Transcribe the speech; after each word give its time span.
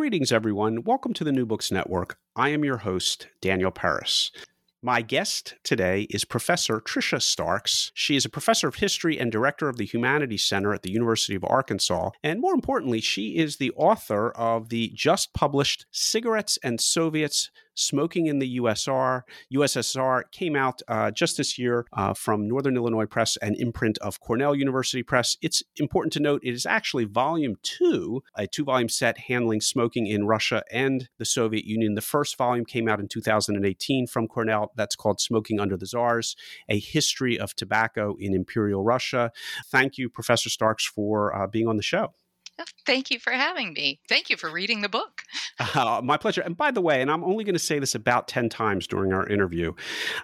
Greetings, 0.00 0.32
everyone. 0.32 0.82
Welcome 0.82 1.12
to 1.12 1.24
the 1.24 1.30
New 1.30 1.44
Books 1.44 1.70
Network. 1.70 2.16
I 2.34 2.48
am 2.48 2.64
your 2.64 2.78
host, 2.78 3.28
Daniel 3.42 3.70
Peris. 3.70 4.30
My 4.80 5.02
guest 5.02 5.56
today 5.62 6.06
is 6.08 6.24
Professor 6.24 6.80
Tricia 6.80 7.20
Starks. 7.20 7.92
She 7.92 8.16
is 8.16 8.24
a 8.24 8.30
professor 8.30 8.66
of 8.66 8.76
history 8.76 9.20
and 9.20 9.30
director 9.30 9.68
of 9.68 9.76
the 9.76 9.84
Humanities 9.84 10.42
Center 10.42 10.72
at 10.72 10.84
the 10.84 10.90
University 10.90 11.34
of 11.34 11.44
Arkansas. 11.44 12.12
And 12.22 12.40
more 12.40 12.54
importantly, 12.54 13.02
she 13.02 13.36
is 13.36 13.58
the 13.58 13.72
author 13.72 14.30
of 14.30 14.70
the 14.70 14.90
just 14.94 15.34
published 15.34 15.84
Cigarettes 15.90 16.58
and 16.62 16.80
Soviets 16.80 17.50
Smoking 17.74 18.26
in 18.26 18.38
the 18.38 18.58
USR, 18.58 19.22
USSR 19.54 20.22
came 20.32 20.56
out 20.56 20.82
uh, 20.88 21.10
just 21.10 21.36
this 21.36 21.58
year 21.58 21.86
uh, 21.92 22.14
from 22.14 22.48
Northern 22.48 22.76
Illinois 22.76 23.06
Press 23.06 23.36
and 23.38 23.56
imprint 23.56 23.98
of 23.98 24.20
Cornell 24.20 24.54
University 24.54 25.02
Press. 25.02 25.36
It's 25.40 25.62
important 25.76 26.12
to 26.14 26.20
note 26.20 26.42
it 26.44 26.52
is 26.52 26.66
actually 26.66 27.04
volume 27.04 27.56
two, 27.62 28.22
a 28.36 28.46
two 28.46 28.64
volume 28.64 28.88
set 28.88 29.18
handling 29.18 29.60
smoking 29.60 30.06
in 30.06 30.26
Russia 30.26 30.62
and 30.70 31.08
the 31.18 31.24
Soviet 31.24 31.64
Union. 31.64 31.94
The 31.94 32.00
first 32.00 32.36
volume 32.36 32.64
came 32.64 32.88
out 32.88 33.00
in 33.00 33.08
2018 33.08 34.06
from 34.06 34.28
Cornell. 34.28 34.72
That's 34.76 34.96
called 34.96 35.20
Smoking 35.20 35.60
Under 35.60 35.76
the 35.76 35.86
Czars, 35.86 36.36
a 36.68 36.78
history 36.78 37.38
of 37.38 37.54
tobacco 37.54 38.16
in 38.18 38.34
Imperial 38.34 38.84
Russia. 38.84 39.32
Thank 39.66 39.98
you, 39.98 40.08
Professor 40.08 40.50
Starks, 40.50 40.86
for 40.86 41.34
uh, 41.34 41.46
being 41.46 41.68
on 41.68 41.76
the 41.76 41.82
show. 41.82 42.14
Thank 42.86 43.10
you 43.10 43.18
for 43.18 43.32
having 43.32 43.72
me. 43.72 44.00
Thank 44.08 44.30
you 44.30 44.36
for 44.36 44.50
reading 44.50 44.80
the 44.80 44.88
book. 44.88 45.22
Uh, 45.74 46.00
my 46.02 46.16
pleasure. 46.16 46.40
And 46.40 46.56
by 46.56 46.70
the 46.70 46.80
way, 46.80 47.02
and 47.02 47.10
I'm 47.10 47.22
only 47.22 47.44
going 47.44 47.54
to 47.54 47.58
say 47.58 47.78
this 47.78 47.94
about 47.94 48.28
10 48.28 48.48
times 48.48 48.86
during 48.86 49.12
our 49.12 49.26
interview, 49.28 49.74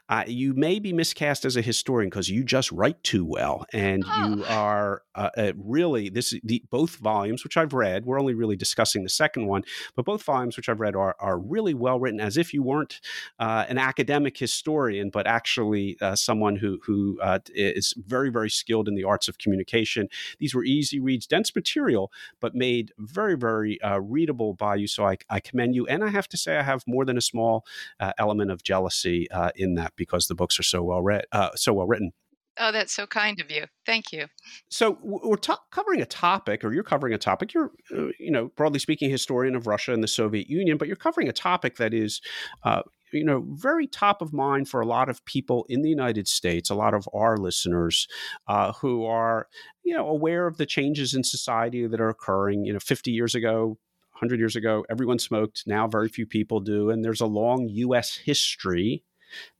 uh, 0.08 0.24
you 0.26 0.54
may 0.54 0.78
be 0.78 0.92
miscast 0.92 1.44
as 1.44 1.56
a 1.56 1.62
historian 1.62 2.08
because 2.08 2.28
you 2.28 2.42
just 2.42 2.72
write 2.72 3.02
too 3.02 3.24
well. 3.24 3.66
And 3.72 4.02
oh. 4.06 4.28
you 4.28 4.44
are 4.46 5.02
uh, 5.14 5.30
uh, 5.36 5.52
really, 5.56 6.08
this 6.08 6.34
the, 6.42 6.62
both 6.70 6.96
volumes, 6.96 7.44
which 7.44 7.56
I've 7.56 7.74
read, 7.74 8.06
we're 8.06 8.18
only 8.18 8.34
really 8.34 8.56
discussing 8.56 9.02
the 9.02 9.08
second 9.08 9.46
one, 9.46 9.62
but 9.94 10.04
both 10.04 10.22
volumes, 10.22 10.56
which 10.56 10.68
I've 10.68 10.80
read, 10.80 10.96
are, 10.96 11.16
are 11.20 11.38
really 11.38 11.74
well 11.74 12.00
written 12.00 12.20
as 12.20 12.36
if 12.36 12.54
you 12.54 12.62
weren't 12.62 13.00
uh, 13.38 13.66
an 13.68 13.78
academic 13.78 14.38
historian, 14.38 15.10
but 15.10 15.26
actually 15.26 15.96
uh, 16.00 16.16
someone 16.16 16.56
who, 16.56 16.78
who 16.84 17.18
is 17.54 17.94
very, 17.98 18.30
very 18.30 18.50
skilled 18.50 18.88
in 18.88 18.94
the 18.94 19.04
arts 19.04 19.28
of 19.28 19.38
communication. 19.38 20.08
These 20.38 20.54
were 20.54 20.64
easy 20.64 20.98
reads, 20.98 21.26
dense 21.26 21.54
material 21.54 22.10
but 22.40 22.54
made 22.54 22.92
very, 22.98 23.36
very 23.36 23.80
uh, 23.82 23.98
readable 24.00 24.54
by 24.54 24.76
you. 24.76 24.86
So 24.86 25.06
I, 25.06 25.16
I, 25.30 25.40
commend 25.40 25.74
you. 25.74 25.86
And 25.86 26.04
I 26.04 26.08
have 26.08 26.28
to 26.28 26.36
say, 26.36 26.56
I 26.56 26.62
have 26.62 26.82
more 26.86 27.04
than 27.04 27.16
a 27.16 27.22
small 27.22 27.64
uh, 28.00 28.12
element 28.18 28.50
of 28.50 28.62
jealousy 28.62 29.30
uh, 29.30 29.50
in 29.56 29.74
that 29.74 29.92
because 29.96 30.26
the 30.26 30.34
books 30.34 30.58
are 30.58 30.64
so 30.64 30.82
well 30.82 31.02
read, 31.02 31.24
uh, 31.32 31.50
so 31.54 31.72
well 31.72 31.86
written. 31.86 32.12
Oh, 32.58 32.72
that's 32.72 32.92
so 32.92 33.06
kind 33.06 33.38
of 33.40 33.50
you. 33.50 33.64
Thank 33.84 34.12
you. 34.12 34.26
So 34.70 34.98
we're 35.02 35.36
to- 35.36 35.58
covering 35.70 36.00
a 36.00 36.06
topic, 36.06 36.64
or 36.64 36.72
you're 36.72 36.82
covering 36.82 37.12
a 37.12 37.18
topic. 37.18 37.52
You're, 37.52 37.72
uh, 37.94 38.08
you 38.18 38.30
know, 38.30 38.50
broadly 38.56 38.78
speaking, 38.78 39.10
historian 39.10 39.54
of 39.54 39.66
Russia 39.66 39.92
and 39.92 40.02
the 40.02 40.08
Soviet 40.08 40.48
Union, 40.48 40.78
but 40.78 40.88
you're 40.88 40.96
covering 40.96 41.28
a 41.28 41.32
topic 41.32 41.76
that 41.76 41.92
is, 41.92 42.22
uh, 42.64 42.82
you 43.12 43.24
know, 43.24 43.44
very 43.48 43.86
top 43.86 44.20
of 44.22 44.32
mind 44.32 44.68
for 44.68 44.80
a 44.80 44.86
lot 44.86 45.08
of 45.08 45.24
people 45.24 45.66
in 45.68 45.82
the 45.82 45.88
United 45.88 46.28
States, 46.28 46.70
a 46.70 46.74
lot 46.74 46.94
of 46.94 47.08
our 47.14 47.36
listeners 47.36 48.08
uh, 48.48 48.72
who 48.72 49.04
are, 49.04 49.48
you 49.84 49.94
know, 49.94 50.08
aware 50.08 50.46
of 50.46 50.56
the 50.56 50.66
changes 50.66 51.14
in 51.14 51.24
society 51.24 51.86
that 51.86 52.00
are 52.00 52.08
occurring. 52.08 52.64
You 52.64 52.72
know, 52.72 52.80
50 52.80 53.10
years 53.10 53.34
ago, 53.34 53.78
100 54.12 54.38
years 54.38 54.56
ago, 54.56 54.84
everyone 54.90 55.18
smoked. 55.18 55.64
Now, 55.66 55.86
very 55.86 56.08
few 56.08 56.26
people 56.26 56.60
do. 56.60 56.90
And 56.90 57.04
there's 57.04 57.20
a 57.20 57.26
long 57.26 57.68
U.S. 57.68 58.16
history 58.16 59.04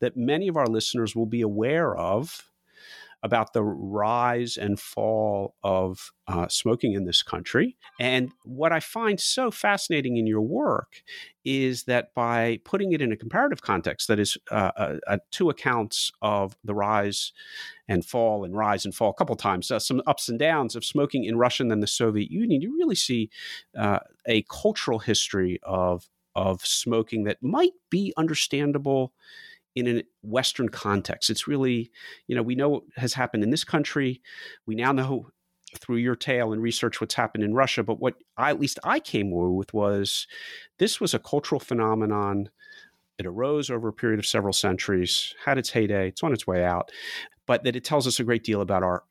that 0.01 0.17
many 0.17 0.49
of 0.49 0.57
our 0.57 0.67
listeners 0.67 1.15
will 1.15 1.27
be 1.27 1.43
aware 1.43 1.95
of 1.95 2.51
about 3.27 3.53
the 3.53 3.63
rise 3.65 4.57
and 4.57 4.79
fall 4.79 5.57
of 5.65 6.13
uh, 6.29 6.47
smoking 6.47 6.93
in 6.93 7.05
this 7.05 7.25
country. 7.25 7.77
And 7.99 8.31
what 8.45 8.71
I 8.71 8.79
find 8.79 9.19
so 9.19 9.51
fascinating 9.51 10.17
in 10.17 10.29
your 10.29 10.41
work 10.41 11.03
is 11.45 11.85
that 11.85 12.15
by 12.15 12.61
putting 12.65 12.93
it 12.93 13.03
in 13.03 13.11
a 13.11 13.17
comparative 13.17 13.63
context, 13.63 14.07
that 14.07 14.21
is, 14.21 14.39
uh, 14.53 14.71
uh, 14.77 14.97
uh 15.09 15.19
two 15.33 15.51
accounts 15.51 16.13
of 16.23 16.57
the 16.63 16.75
rise 16.75 17.33
and 17.89 18.05
fall 18.05 18.45
and 18.45 18.57
rise 18.57 18.85
and 18.85 18.95
fall 18.95 19.11
a 19.11 19.15
couple 19.15 19.35
times, 19.35 19.73
uh, 19.73 19.81
some 19.81 20.01
ups 20.07 20.29
and 20.29 20.39
downs 20.39 20.77
of 20.77 20.85
smoking 20.85 21.25
in 21.25 21.37
Russia 21.37 21.65
and 21.65 21.71
then 21.73 21.81
the 21.81 21.87
Soviet 21.89 22.31
Union, 22.31 22.63
you 22.63 22.77
really 22.79 22.95
see 22.95 23.29
a 23.77 24.45
cultural 24.49 25.01
history 25.01 25.59
of 25.65 26.09
of 26.37 26.61
smoking 26.67 27.25
that 27.25 27.43
might 27.43 27.73
be 27.91 28.13
understandable 28.19 29.13
in 29.77 29.87
a 29.87 30.03
Western 30.23 30.71
context. 30.71 31.31
It's 31.31 31.47
really, 31.47 31.93
you 32.27 32.35
know, 32.35 32.43
we 32.43 32.57
know 32.57 32.71
what 32.71 32.83
has 32.97 33.15
happened 33.15 33.45
in 33.45 33.51
this 33.51 33.63
country. 33.63 34.23
We 34.67 34.75
now 34.75 34.91
know 34.91 35.29
through 35.79 35.97
your 35.97 36.17
tale 36.17 36.53
and 36.53 36.63
research 36.63 37.01
what's 37.01 37.15
happened 37.15 37.45
in 37.45 37.55
Russia. 37.55 37.83
But 37.83 38.01
what 38.01 38.15
I, 38.39 38.51
at 38.51 38.59
least 38.59 38.81
I 38.83 38.99
came 38.99 39.31
away 39.31 39.55
with 39.55 39.75
was 39.75 40.27
this 40.79 41.01
was 41.01 41.13
a 41.13 41.19
cultural 41.19 41.61
phenomenon. 41.61 42.49
It 43.19 43.27
arose 43.27 43.71
over 43.71 43.89
a 43.89 43.93
period 43.93 44.19
of 44.19 44.27
several 44.27 44.53
centuries, 44.55 45.35
had 45.45 45.59
its 45.59 45.71
heyday, 45.71 46.09
it's 46.09 46.23
on 46.23 46.33
its 46.33 46.47
way 46.47 46.65
out, 46.65 46.91
but 47.47 47.65
that 47.65 47.77
it 47.77 47.85
tells 47.85 48.07
us 48.07 48.19
a 48.19 48.25
great 48.25 48.45
deal 48.45 48.63
about 48.63 48.83
our 48.83 49.05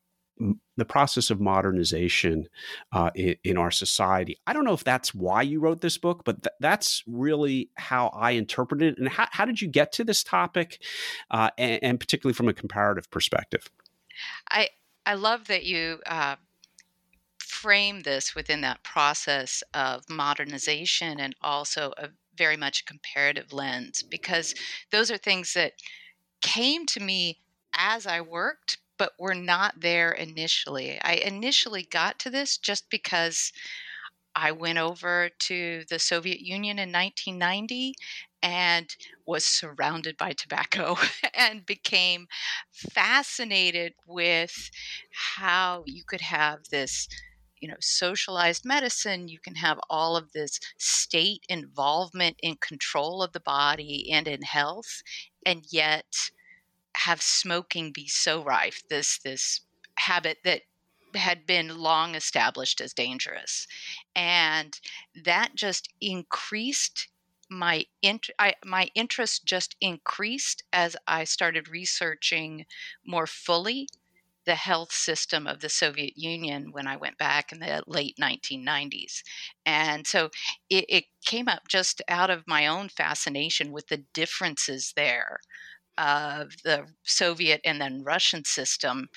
the 0.76 0.84
process 0.84 1.30
of 1.30 1.40
modernization 1.40 2.48
uh, 2.92 3.10
in, 3.14 3.36
in, 3.42 3.56
our 3.56 3.70
society. 3.70 4.36
I 4.46 4.52
don't 4.52 4.64
know 4.64 4.74
if 4.74 4.84
that's 4.84 5.14
why 5.14 5.42
you 5.42 5.60
wrote 5.60 5.80
this 5.80 5.96
book, 5.96 6.24
but 6.24 6.42
th- 6.42 6.54
that's 6.60 7.02
really 7.06 7.70
how 7.76 8.08
I 8.08 8.32
interpreted 8.32 8.94
it. 8.94 8.98
And 8.98 9.08
how, 9.08 9.26
how 9.30 9.44
did 9.46 9.62
you 9.62 9.68
get 9.68 9.92
to 9.92 10.04
this 10.04 10.22
topic, 10.22 10.82
uh, 11.30 11.50
and, 11.56 11.82
and, 11.82 12.00
particularly 12.00 12.34
from 12.34 12.48
a 12.48 12.52
comparative 12.52 13.10
perspective? 13.10 13.70
I 14.50 14.68
I 15.06 15.14
love 15.14 15.46
that 15.46 15.64
you 15.64 16.00
uh, 16.04 16.36
frame 17.38 18.00
this 18.00 18.34
within 18.34 18.60
that 18.62 18.82
process 18.82 19.62
of 19.72 20.08
modernization 20.10 21.20
and 21.20 21.34
also 21.40 21.92
a 21.96 22.08
very 22.36 22.56
much 22.56 22.84
comparative 22.84 23.52
lens 23.52 24.02
because 24.02 24.54
those 24.90 25.10
are 25.10 25.16
things 25.16 25.54
that 25.54 25.72
came 26.42 26.84
to 26.86 27.00
me 27.00 27.38
as 27.74 28.06
I 28.06 28.20
worked 28.20 28.78
but 28.98 29.12
were 29.18 29.34
not 29.34 29.80
there 29.80 30.12
initially. 30.12 31.00
I 31.02 31.14
initially 31.14 31.84
got 31.84 32.18
to 32.20 32.30
this 32.30 32.56
just 32.58 32.88
because 32.90 33.52
I 34.34 34.52
went 34.52 34.78
over 34.78 35.30
to 35.30 35.84
the 35.88 35.98
Soviet 35.98 36.40
Union 36.40 36.78
in 36.78 36.92
1990 36.92 37.94
and 38.42 38.94
was 39.26 39.44
surrounded 39.44 40.16
by 40.16 40.32
tobacco 40.32 40.96
and 41.34 41.64
became 41.66 42.28
fascinated 42.70 43.94
with 44.06 44.70
how 45.12 45.82
you 45.86 46.04
could 46.04 46.20
have 46.20 46.68
this 46.70 47.08
you 47.60 47.68
know 47.68 47.76
socialized 47.80 48.64
medicine 48.64 49.28
you 49.28 49.38
can 49.38 49.54
have 49.54 49.80
all 49.88 50.16
of 50.16 50.32
this 50.32 50.60
state 50.78 51.44
involvement 51.48 52.36
in 52.42 52.54
control 52.56 53.22
of 53.22 53.32
the 53.32 53.40
body 53.40 54.10
and 54.12 54.28
in 54.28 54.42
health 54.42 55.02
and 55.46 55.64
yet 55.70 56.30
have 57.06 57.22
smoking 57.22 57.92
be 57.92 58.06
so 58.08 58.42
rife 58.42 58.82
this 58.90 59.18
this 59.18 59.60
habit 59.98 60.38
that 60.44 60.62
had 61.14 61.46
been 61.46 61.78
long 61.78 62.14
established 62.14 62.80
as 62.80 62.92
dangerous 62.92 63.66
and 64.14 64.80
that 65.24 65.54
just 65.54 65.88
increased 66.00 67.08
my 67.48 67.84
int- 68.02 68.30
I, 68.38 68.54
my 68.64 68.90
interest 68.94 69.46
just 69.46 69.76
increased 69.80 70.64
as 70.72 70.96
I 71.06 71.24
started 71.24 71.68
researching 71.68 72.66
more 73.06 73.26
fully 73.26 73.88
the 74.46 74.54
health 74.54 74.92
system 74.92 75.46
of 75.46 75.60
the 75.60 75.68
Soviet 75.68 76.16
Union 76.16 76.70
when 76.72 76.86
I 76.86 76.96
went 76.96 77.18
back 77.18 77.52
in 77.52 77.58
the 77.60 77.82
late 77.86 78.16
1990s. 78.18 79.22
And 79.66 80.06
so 80.06 80.30
it, 80.70 80.84
it 80.88 81.04
came 81.24 81.48
up 81.48 81.66
just 81.68 82.00
out 82.08 82.30
of 82.30 82.46
my 82.46 82.66
own 82.66 82.88
fascination 82.88 83.72
with 83.72 83.88
the 83.88 84.04
differences 84.14 84.92
there 84.96 85.40
of 85.98 86.62
the 86.64 86.86
Soviet 87.02 87.60
and 87.64 87.80
then 87.80 88.04
Russian 88.04 88.44
system. 88.44 89.08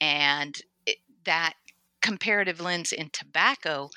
And 0.00 0.60
it, 0.86 0.98
that 1.24 1.54
comparative 2.02 2.60
lens 2.60 2.92
in 2.92 3.10
tobacco 3.10 3.90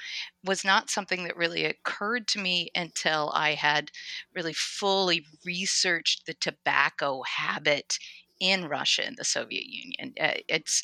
was 0.44 0.66
not 0.66 0.90
something 0.90 1.26
that 1.26 1.38
really 1.38 1.66
occurred 1.66 2.28
to 2.30 2.40
me 2.40 2.70
until 2.74 3.32
I 3.36 3.54
had 3.54 3.92
really 4.34 4.54
fully 4.54 5.26
researched 5.46 6.26
the 6.26 6.34
tobacco 6.34 7.22
habit 7.24 8.00
in 8.40 8.66
Russia 8.68 9.06
and 9.06 9.18
the 9.18 9.26
Soviet 9.26 9.68
Union. 9.68 10.14
Uh, 10.20 10.40
it's 10.48 10.84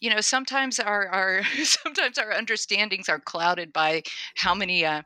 you 0.00 0.10
know 0.10 0.20
sometimes 0.20 0.78
our, 0.78 1.08
our 1.08 1.42
sometimes 1.62 2.18
our 2.18 2.32
understandings 2.32 3.08
are 3.08 3.20
clouded 3.20 3.72
by 3.72 4.02
how 4.36 4.54
many 4.54 4.84
uh, 4.84 5.02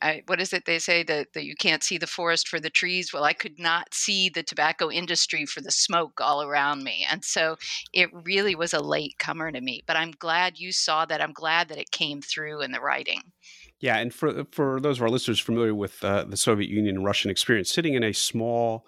I, 0.00 0.22
what 0.26 0.40
is 0.40 0.52
it 0.52 0.64
they 0.64 0.80
say 0.80 1.04
that, 1.04 1.32
that 1.34 1.44
you 1.44 1.54
can't 1.54 1.84
see 1.84 1.96
the 1.96 2.08
forest 2.08 2.48
for 2.48 2.58
the 2.58 2.70
trees? 2.70 3.12
Well 3.12 3.24
i 3.24 3.32
could 3.32 3.58
not 3.58 3.94
see 3.94 4.28
the 4.28 4.42
tobacco 4.42 4.90
industry 4.90 5.46
for 5.46 5.60
the 5.60 5.70
smoke 5.70 6.20
all 6.20 6.42
around 6.42 6.82
me 6.82 7.06
and 7.10 7.24
so 7.24 7.56
it 7.92 8.10
really 8.12 8.54
was 8.54 8.72
a 8.74 8.80
late 8.80 9.18
comer 9.18 9.52
to 9.52 9.60
me 9.60 9.82
but 9.86 9.96
i'm 9.96 10.12
glad 10.12 10.58
you 10.58 10.72
saw 10.72 11.04
that 11.06 11.22
i'm 11.22 11.32
glad 11.32 11.68
that 11.68 11.78
it 11.78 11.90
came 11.90 12.20
through 12.20 12.60
in 12.60 12.72
the 12.72 12.80
writing 12.80 13.20
yeah, 13.82 13.98
and 13.98 14.14
for 14.14 14.44
for 14.52 14.80
those 14.80 14.98
of 14.98 15.02
our 15.02 15.10
listeners 15.10 15.40
familiar 15.40 15.74
with 15.74 16.02
uh, 16.04 16.22
the 16.22 16.36
Soviet 16.36 16.70
Union 16.70 16.94
and 16.96 17.04
Russian 17.04 17.32
experience, 17.32 17.68
sitting 17.72 17.94
in 17.94 18.04
a 18.04 18.12
small 18.12 18.86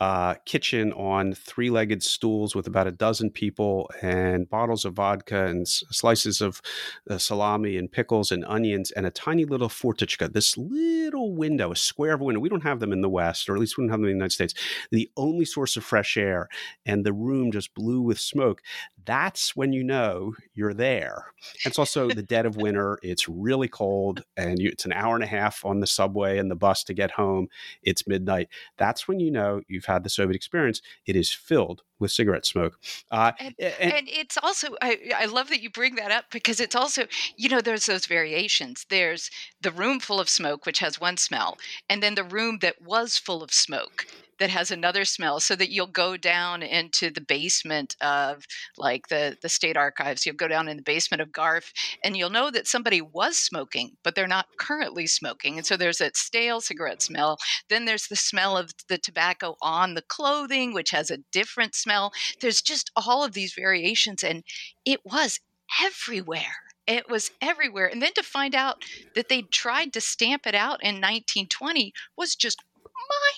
uh, 0.00 0.34
kitchen 0.44 0.92
on 0.94 1.32
three 1.32 1.70
legged 1.70 2.02
stools 2.02 2.54
with 2.54 2.66
about 2.66 2.88
a 2.88 2.90
dozen 2.90 3.30
people 3.30 3.88
and 4.02 4.50
bottles 4.50 4.84
of 4.84 4.94
vodka 4.94 5.46
and 5.46 5.62
s- 5.62 5.84
slices 5.90 6.40
of 6.40 6.60
uh, 7.08 7.18
salami 7.18 7.76
and 7.76 7.92
pickles 7.92 8.32
and 8.32 8.44
onions 8.46 8.90
and 8.90 9.06
a 9.06 9.10
tiny 9.10 9.44
little 9.44 9.68
fortochka, 9.68 10.32
this 10.32 10.56
little 10.58 11.34
window, 11.34 11.70
a 11.70 11.76
square 11.76 12.12
of 12.14 12.20
a 12.20 12.24
window. 12.24 12.40
We 12.40 12.48
don't 12.48 12.64
have 12.64 12.80
them 12.80 12.92
in 12.92 13.00
the 13.02 13.08
West, 13.08 13.48
or 13.48 13.54
at 13.54 13.60
least 13.60 13.78
we 13.78 13.84
don't 13.84 13.90
have 13.90 14.00
them 14.00 14.08
in 14.08 14.14
the 14.14 14.18
United 14.18 14.32
States. 14.32 14.54
The 14.90 15.08
only 15.16 15.44
source 15.44 15.76
of 15.76 15.84
fresh 15.84 16.16
air, 16.16 16.48
and 16.84 17.04
the 17.06 17.12
room 17.12 17.52
just 17.52 17.74
blew 17.74 18.02
with 18.02 18.18
smoke. 18.18 18.60
That's 19.04 19.54
when 19.54 19.72
you 19.72 19.84
know 19.84 20.34
you're 20.54 20.74
there. 20.74 21.26
It's 21.64 21.78
also 21.78 22.10
the 22.10 22.22
dead 22.24 22.44
of 22.44 22.56
winter. 22.56 22.98
It's 23.02 23.28
really 23.28 23.68
cold, 23.68 24.15
and 24.36 24.58
you, 24.58 24.70
it's 24.70 24.84
an 24.84 24.92
hour 24.92 25.14
and 25.14 25.24
a 25.24 25.28
half 25.28 25.64
on 25.64 25.80
the 25.80 25.86
subway 25.86 26.38
and 26.38 26.50
the 26.50 26.56
bus 26.56 26.84
to 26.84 26.94
get 26.94 27.12
home. 27.12 27.48
It's 27.82 28.06
midnight. 28.06 28.48
That's 28.76 29.08
when 29.08 29.20
you 29.20 29.30
know 29.30 29.60
you've 29.68 29.86
had 29.86 30.04
the 30.04 30.10
Soviet 30.10 30.36
experience. 30.36 30.82
It 31.06 31.16
is 31.16 31.32
filled 31.32 31.82
with 31.98 32.10
cigarette 32.10 32.44
smoke. 32.44 32.78
Uh, 33.10 33.32
and, 33.38 33.54
and, 33.58 33.92
and, 33.92 34.08
it's 34.08 34.36
also, 34.42 34.68
I, 34.82 34.98
I 35.16 35.26
love 35.26 35.48
that 35.48 35.62
you 35.62 35.70
bring 35.70 35.94
that 35.96 36.10
up 36.10 36.26
because 36.30 36.60
it's 36.60 36.76
also, 36.76 37.06
you 37.36 37.48
know, 37.48 37.60
there's 37.60 37.86
those 37.86 38.06
variations. 38.06 38.84
There's 38.90 39.30
the 39.62 39.70
room 39.70 40.00
full 40.00 40.20
of 40.20 40.28
smoke, 40.28 40.66
which 40.66 40.80
has 40.80 41.00
one 41.00 41.16
smell, 41.16 41.56
and 41.88 42.02
then 42.02 42.14
the 42.14 42.24
room 42.24 42.58
that 42.60 42.82
was 42.82 43.16
full 43.16 43.42
of 43.42 43.52
smoke 43.52 44.06
that 44.38 44.50
has 44.50 44.70
another 44.70 45.04
smell 45.04 45.40
so 45.40 45.56
that 45.56 45.70
you'll 45.70 45.86
go 45.86 46.16
down 46.16 46.62
into 46.62 47.10
the 47.10 47.20
basement 47.20 47.96
of 48.00 48.44
like 48.76 49.08
the 49.08 49.36
the 49.42 49.48
state 49.48 49.76
archives 49.76 50.24
you'll 50.24 50.34
go 50.36 50.48
down 50.48 50.68
in 50.68 50.76
the 50.76 50.82
basement 50.82 51.20
of 51.20 51.32
GARF 51.32 51.72
and 52.02 52.16
you'll 52.16 52.30
know 52.30 52.50
that 52.50 52.66
somebody 52.66 53.00
was 53.00 53.38
smoking 53.38 53.96
but 54.02 54.14
they're 54.14 54.26
not 54.26 54.46
currently 54.58 55.06
smoking 55.06 55.56
and 55.56 55.66
so 55.66 55.76
there's 55.76 55.98
that 55.98 56.16
stale 56.16 56.60
cigarette 56.60 57.02
smell 57.02 57.38
then 57.68 57.84
there's 57.84 58.08
the 58.08 58.16
smell 58.16 58.56
of 58.56 58.72
the 58.88 58.98
tobacco 58.98 59.56
on 59.62 59.94
the 59.94 60.02
clothing 60.02 60.72
which 60.72 60.90
has 60.90 61.10
a 61.10 61.18
different 61.32 61.74
smell 61.74 62.12
there's 62.40 62.62
just 62.62 62.90
all 62.96 63.24
of 63.24 63.32
these 63.32 63.54
variations 63.54 64.22
and 64.22 64.42
it 64.84 65.00
was 65.04 65.40
everywhere 65.82 66.56
it 66.86 67.10
was 67.10 67.32
everywhere. 67.40 67.86
And 67.86 68.00
then 68.00 68.12
to 68.14 68.22
find 68.22 68.54
out 68.54 68.84
that 69.14 69.28
they 69.28 69.42
tried 69.42 69.92
to 69.94 70.00
stamp 70.00 70.46
it 70.46 70.54
out 70.54 70.82
in 70.82 70.96
1920 70.96 71.92
was 72.16 72.36
just 72.36 72.62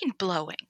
mind 0.01 0.17
blowing. 0.17 0.67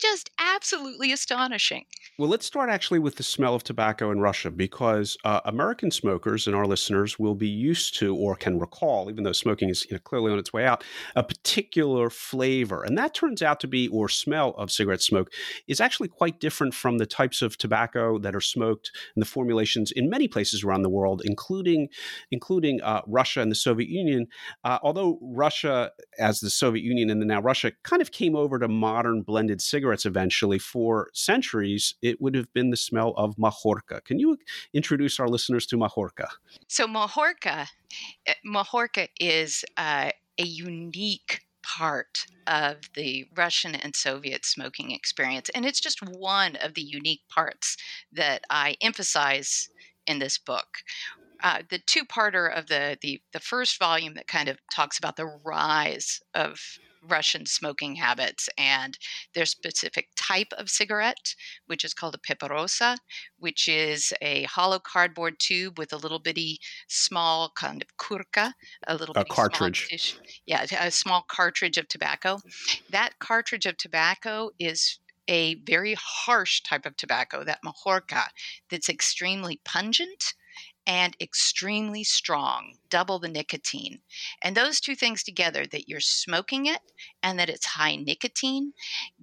Just 0.00 0.30
absolutely 0.38 1.12
astonishing. 1.12 1.84
Well, 2.18 2.28
let's 2.28 2.46
start 2.46 2.70
actually 2.70 2.98
with 2.98 3.16
the 3.16 3.22
smell 3.22 3.54
of 3.54 3.64
tobacco 3.64 4.10
in 4.10 4.20
Russia 4.20 4.50
because 4.50 5.16
uh, 5.24 5.40
American 5.44 5.90
smokers 5.90 6.46
and 6.46 6.54
our 6.54 6.66
listeners 6.66 7.18
will 7.18 7.34
be 7.34 7.48
used 7.48 7.98
to 7.98 8.14
or 8.14 8.36
can 8.36 8.58
recall, 8.58 9.10
even 9.10 9.24
though 9.24 9.32
smoking 9.32 9.68
is 9.68 9.86
you 9.90 9.96
know, 9.96 10.00
clearly 10.00 10.32
on 10.32 10.38
its 10.38 10.52
way 10.52 10.66
out, 10.66 10.84
a 11.14 11.22
particular 11.22 12.10
flavor. 12.10 12.82
And 12.82 12.96
that 12.98 13.14
turns 13.14 13.42
out 13.42 13.58
to 13.60 13.68
be, 13.68 13.88
or 13.88 14.08
smell 14.08 14.50
of 14.56 14.70
cigarette 14.70 15.02
smoke, 15.02 15.30
is 15.66 15.80
actually 15.80 16.08
quite 16.08 16.40
different 16.40 16.74
from 16.74 16.98
the 16.98 17.06
types 17.06 17.42
of 17.42 17.56
tobacco 17.56 18.18
that 18.18 18.34
are 18.34 18.40
smoked 18.40 18.90
and 19.14 19.22
the 19.22 19.28
formulations 19.28 19.92
in 19.92 20.10
many 20.10 20.28
places 20.28 20.62
around 20.62 20.82
the 20.82 20.90
world, 20.90 21.22
including, 21.24 21.88
including 22.30 22.80
uh, 22.82 23.02
Russia 23.06 23.40
and 23.40 23.50
the 23.50 23.56
Soviet 23.56 23.88
Union. 23.88 24.26
Uh, 24.64 24.78
although 24.82 25.18
Russia, 25.22 25.90
as 26.18 26.40
the 26.40 26.50
Soviet 26.50 26.82
Union 26.82 27.10
and 27.10 27.20
then 27.20 27.28
now 27.28 27.40
Russia, 27.40 27.72
kind 27.82 28.02
of 28.02 28.10
came 28.10 28.36
over 28.36 28.58
to 28.58 28.68
modern 28.68 29.22
blended 29.22 29.60
cigarettes 29.60 29.85
cigarettes 29.86 30.06
eventually 30.06 30.58
for 30.58 31.10
centuries, 31.12 31.94
it 32.02 32.20
would 32.20 32.34
have 32.34 32.52
been 32.52 32.70
the 32.70 32.76
smell 32.76 33.14
of 33.16 33.36
Mahorka. 33.36 34.04
Can 34.04 34.18
you 34.18 34.36
introduce 34.74 35.20
our 35.20 35.28
listeners 35.28 35.64
to 35.66 35.76
Mahorka? 35.76 36.26
So, 36.66 36.88
Mahorka, 36.88 37.68
eh, 38.26 38.34
Mahorka 38.44 39.08
is 39.20 39.64
uh, 39.76 40.10
a 40.38 40.42
unique 40.42 41.42
part 41.62 42.26
of 42.48 42.76
the 42.94 43.26
Russian 43.36 43.76
and 43.76 43.94
Soviet 43.94 44.44
smoking 44.44 44.90
experience. 44.90 45.50
And 45.54 45.64
it's 45.64 45.80
just 45.80 46.00
one 46.00 46.56
of 46.56 46.74
the 46.74 46.82
unique 46.82 47.22
parts 47.28 47.76
that 48.12 48.42
I 48.50 48.76
emphasize 48.80 49.68
in 50.06 50.18
this 50.18 50.36
book. 50.38 50.78
Uh, 51.44 51.62
the 51.68 51.78
two-parter 51.78 52.52
of 52.52 52.66
the, 52.66 52.96
the 53.02 53.20
the 53.32 53.40
first 53.40 53.78
volume 53.78 54.14
that 54.14 54.26
kind 54.26 54.48
of 54.48 54.58
talks 54.74 54.98
about 54.98 55.16
the 55.16 55.38
rise 55.44 56.20
of 56.34 56.58
Russian 57.06 57.46
smoking 57.46 57.96
habits 57.96 58.48
and 58.58 58.98
their 59.34 59.46
specific 59.46 60.08
type 60.16 60.52
of 60.58 60.70
cigarette, 60.70 61.34
which 61.66 61.84
is 61.84 61.94
called 61.94 62.14
a 62.14 62.18
paparosa, 62.18 62.98
which 63.38 63.68
is 63.68 64.12
a 64.20 64.44
hollow 64.44 64.78
cardboard 64.78 65.38
tube 65.38 65.78
with 65.78 65.92
a 65.92 65.96
little 65.96 66.18
bitty 66.18 66.58
small 66.88 67.50
kind 67.50 67.82
of 67.82 67.96
kurka, 67.96 68.52
a 68.86 68.96
little 68.96 69.14
a 69.16 69.24
cartridge. 69.24 70.18
yeah, 70.46 70.66
a 70.78 70.90
small 70.90 71.24
cartridge 71.28 71.78
of 71.78 71.88
tobacco. 71.88 72.40
That 72.90 73.18
cartridge 73.18 73.66
of 73.66 73.76
tobacco 73.76 74.50
is 74.58 74.98
a 75.28 75.56
very 75.56 75.96
harsh 75.98 76.62
type 76.62 76.86
of 76.86 76.96
tobacco, 76.96 77.44
that 77.44 77.60
mahorka, 77.64 78.28
that's 78.70 78.88
extremely 78.88 79.60
pungent 79.64 80.34
and 80.86 81.16
extremely 81.20 82.04
strong, 82.04 82.74
double 82.88 83.18
the 83.18 83.28
nicotine. 83.28 84.00
And 84.42 84.56
those 84.56 84.80
two 84.80 84.94
things 84.94 85.22
together, 85.22 85.66
that 85.66 85.88
you're 85.88 86.00
smoking 86.00 86.66
it 86.66 86.80
and 87.22 87.38
that 87.38 87.50
it's 87.50 87.66
high 87.66 87.96
nicotine, 87.96 88.72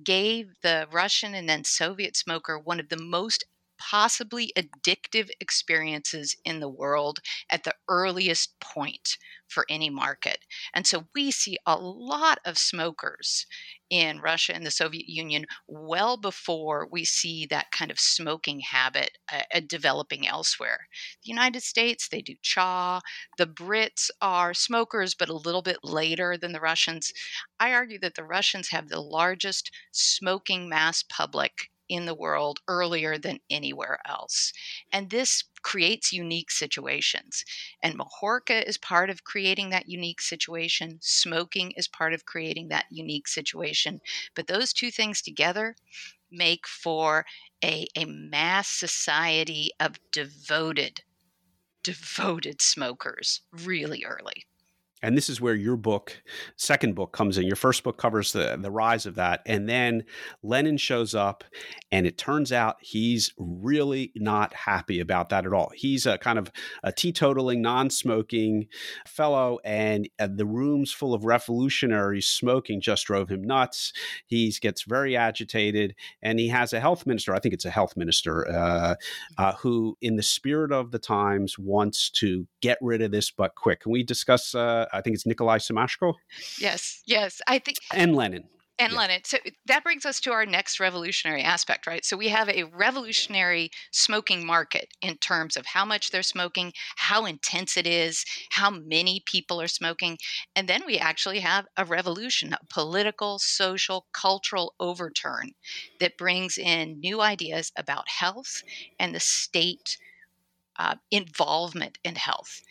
gave 0.04 0.50
the 0.62 0.88
Russian 0.92 1.34
and 1.36 1.48
then 1.48 1.64
Soviet 1.64 2.18
smoker 2.18 2.60
one 2.60 2.80
of 2.80 2.90
the 2.90 2.98
most 2.98 3.46
possibly 3.78 4.52
addictive 4.58 5.30
experiences 5.40 6.36
in 6.46 6.60
the 6.60 6.70
world 6.70 7.20
at 7.50 7.64
the 7.64 7.76
earliest 7.88 8.60
point 8.60 9.18
for 9.48 9.66
any 9.70 9.90
market. 9.90 10.40
And 10.74 10.88
so 10.88 11.08
we 11.14 11.30
see 11.32 11.58
a 11.66 11.78
lot 11.78 12.40
of 12.46 12.58
smokers 12.58 13.46
in 13.90 14.20
Russia 14.20 14.56
and 14.56 14.66
the 14.66 14.72
Soviet 14.72 15.08
Union 15.08 15.46
well 15.68 16.18
before 16.18 16.88
we 16.92 17.06
see 17.06 17.46
that 17.46 17.72
kind 17.72 17.92
of 17.92 18.00
smoking 18.00 18.62
habit 18.62 19.18
uh, 19.32 19.42
uh, 19.54 19.62
developing 19.68 20.28
elsewhere. 20.28 20.88
The 21.24 21.30
United 21.30 21.62
States, 21.62 22.08
they 22.10 22.22
do 22.22 22.34
cha. 22.42 23.02
The 23.38 23.46
Brits 23.46 24.10
are 24.20 24.56
smokers, 24.56 25.14
but 25.14 25.30
a 25.30 25.36
little 25.36 25.62
bit 25.62 25.78
later 25.84 26.38
than 26.38 26.54
the 26.54 26.60
Russians. 26.60 27.14
I 27.60 27.74
argue 27.74 28.00
that 28.00 28.16
the 28.16 28.24
Russians 28.24 28.70
have 28.70 28.90
the 28.90 29.02
largest 29.02 29.70
smoking 29.92 30.68
mass 30.68 31.04
public 31.04 31.70
in 31.90 32.06
the 32.06 32.16
world 32.16 32.60
earlier 32.68 33.18
than 33.18 33.40
anywhere 33.50 34.00
else. 34.08 34.54
And 34.92 35.10
this 35.10 35.44
creates 35.62 36.14
unique 36.14 36.52
situations. 36.52 37.44
And 37.82 37.98
Mahorka 37.98 38.64
is 38.68 38.78
part 38.78 39.10
of 39.10 39.24
creating 39.24 39.70
that 39.70 39.90
unique 39.90 40.22
situation. 40.22 41.00
Smoking 41.02 41.72
is 41.72 41.88
part 41.88 42.14
of 42.14 42.26
creating 42.26 42.70
that 42.70 42.86
unique 42.90 43.28
situation. 43.28 44.02
But 44.36 44.48
those 44.48 44.74
two 44.74 44.92
things 44.92 45.22
together 45.22 45.76
make 46.32 46.68
for 46.68 47.26
a, 47.64 47.88
a 47.96 48.06
mass 48.06 48.70
society 48.70 49.72
of 49.80 50.00
devoted 50.12 51.02
devoted 51.84 52.62
smokers 52.62 53.42
really 53.52 54.06
early 54.06 54.46
and 55.04 55.16
this 55.18 55.30
is 55.30 55.40
where 55.40 55.54
your 55.54 55.76
book 55.76 56.24
second 56.56 56.96
book 56.96 57.12
comes 57.12 57.38
in. 57.38 57.46
Your 57.46 57.56
first 57.56 57.84
book 57.84 57.98
covers 57.98 58.32
the 58.32 58.58
the 58.60 58.72
rise 58.72 59.06
of 59.06 59.16
that 59.16 59.42
and 59.46 59.70
then 59.70 60.04
lenin 60.42 60.78
shows 60.78 61.14
up 61.14 61.44
and 61.92 62.08
it 62.08 62.18
turns 62.18 62.52
out 62.52 62.78
he's 62.80 63.34
really 63.38 64.12
not 64.16 64.54
happy 64.54 65.00
about 65.00 65.30
that 65.30 65.46
at 65.46 65.54
all. 65.54 65.72
He's 65.76 66.06
a 66.06 66.18
kind 66.18 66.40
of 66.40 66.52
a 66.84 66.92
teetotaling 66.92 67.60
non-smoking 67.60 68.68
fellow 69.06 69.60
and 69.64 70.10
uh, 70.20 70.30
the 70.34 70.46
rooms 70.46 70.92
full 70.92 71.14
of 71.14 71.26
revolutionaries 71.26 72.28
smoking 72.28 72.82
just 72.82 73.06
drove 73.06 73.30
him 73.30 73.44
nuts. 73.44 73.94
He 74.26 74.52
gets 74.62 74.84
very 74.84 75.16
agitated 75.16 75.96
and 76.22 76.40
he 76.40 76.48
has 76.48 76.74
a 76.74 76.80
health 76.80 77.06
minister 77.06 77.34
i 77.34 77.40
think 77.40 77.54
it's 77.54 77.66
a 77.66 77.70
health 77.70 77.98
minister 77.98 78.48
uh, 78.50 78.96
uh, 79.38 79.54
who 79.54 79.98
in 80.02 80.16
the 80.16 80.24
spirit 80.24 80.72
of 80.72 80.92
the 80.92 81.00
times 81.00 81.60
wants 81.60 82.10
to 82.10 82.48
get 82.62 82.78
rid 82.82 83.02
of 83.02 83.12
this 83.12 83.30
but 83.32 83.56
quick. 83.56 83.82
Can 83.82 83.92
we 83.92 84.04
discuss 84.04 84.56
uh, 84.56 84.86
I 84.94 85.02
think 85.02 85.16
it's 85.16 85.26
Nikolai 85.26 85.58
Semashko. 85.58 86.14
Yes, 86.60 87.02
yes. 87.06 87.42
I 87.48 87.60
think 87.60 87.78
and 87.94 88.16
Lenin. 88.16 88.46
And 88.80 88.94
yeah. 88.94 89.00
Lenin. 89.00 89.22
So 89.24 89.38
that 89.68 89.84
brings 89.84 90.04
us 90.04 90.20
to 90.22 90.32
our 90.32 90.48
next 90.48 90.80
revolutionary 90.80 91.44
aspect, 91.44 91.86
right? 91.86 92.04
So 92.04 92.18
we 92.18 92.30
have 92.30 92.50
a 92.50 92.64
revolutionary 92.64 93.70
smoking 93.92 94.46
market 94.46 94.88
in 95.02 95.18
terms 95.18 95.56
of 95.56 95.68
how 95.68 95.86
much 95.86 96.10
they're 96.10 96.24
smoking, 96.24 96.74
how 96.96 97.26
intense 97.26 97.78
it 97.78 97.86
is, 97.86 98.26
how 98.52 98.72
many 98.72 99.22
people 99.28 99.62
are 99.62 99.68
smoking. 99.68 100.18
And 100.56 100.68
then 100.68 100.82
we 100.88 100.98
actually 100.98 101.40
have 101.42 101.68
a 101.78 101.86
revolution, 101.86 102.54
a 102.54 102.66
political, 102.68 103.38
social, 103.38 104.08
cultural 104.12 104.74
overturn 104.80 105.52
that 106.00 106.18
brings 106.18 106.58
in 106.58 107.00
new 107.00 107.22
ideas 107.22 107.72
about 107.78 108.10
health 108.10 108.64
and 109.00 109.14
the 109.14 109.20
state 109.20 109.98
uh, 110.78 110.96
involvement 111.12 111.98
in 112.04 112.16
health. 112.16 112.62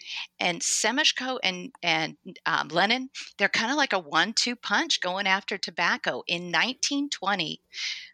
And 0.40 0.60
Semashko 0.60 1.38
and 1.42 1.72
and 1.82 2.16
um, 2.46 2.68
Lenin, 2.68 3.10
they're 3.38 3.48
kind 3.48 3.70
of 3.70 3.76
like 3.76 3.92
a 3.92 3.98
one-two 3.98 4.56
punch 4.56 5.00
going 5.00 5.26
after 5.26 5.58
tobacco. 5.58 6.22
In 6.26 6.44
1920, 6.44 7.60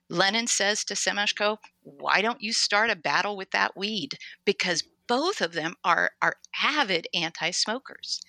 Lenin 0.08 0.46
says 0.46 0.84
to 0.84 0.94
Semashko, 0.94 1.58
"Why 1.82 2.20
don't 2.20 2.42
you 2.42 2.52
start 2.52 2.90
a 2.90 2.96
battle 2.96 3.36
with 3.36 3.50
that 3.52 3.76
weed?" 3.76 4.18
Because 4.44 4.84
both 5.06 5.40
of 5.40 5.52
them 5.52 5.74
are 5.84 6.12
are 6.22 6.36
avid 6.62 7.08
anti-smokers. 7.14 8.20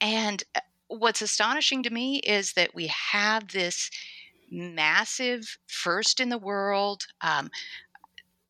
And 0.00 0.42
uh, 0.54 0.60
what's 0.88 1.22
astonishing 1.22 1.82
to 1.84 1.90
me 1.90 2.18
is 2.18 2.52
that 2.54 2.74
we 2.74 2.88
have 2.88 3.48
this 3.48 3.90
massive 4.50 5.58
first 5.66 6.20
in 6.20 6.28
the 6.28 6.38
world 6.38 7.06
um, 7.22 7.50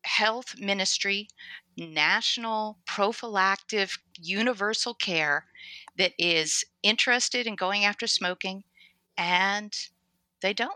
health 0.03 0.55
ministry 0.59 1.27
national 1.77 2.77
prophylactic 2.85 3.89
universal 4.19 4.93
care 4.93 5.45
that 5.97 6.13
is 6.17 6.63
interested 6.83 7.47
in 7.47 7.55
going 7.55 7.85
after 7.85 8.07
smoking 8.07 8.63
and 9.17 9.73
they 10.41 10.53
don't. 10.53 10.73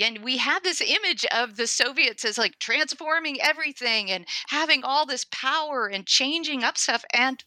And 0.00 0.18
we 0.22 0.36
have 0.36 0.62
this 0.62 0.80
image 0.80 1.24
of 1.26 1.56
the 1.56 1.66
soviets 1.66 2.24
as 2.24 2.38
like 2.38 2.58
transforming 2.60 3.40
everything 3.40 4.10
and 4.10 4.26
having 4.48 4.84
all 4.84 5.06
this 5.06 5.24
power 5.24 5.88
and 5.88 6.06
changing 6.06 6.62
up 6.62 6.78
stuff 6.78 7.04
and 7.12 7.42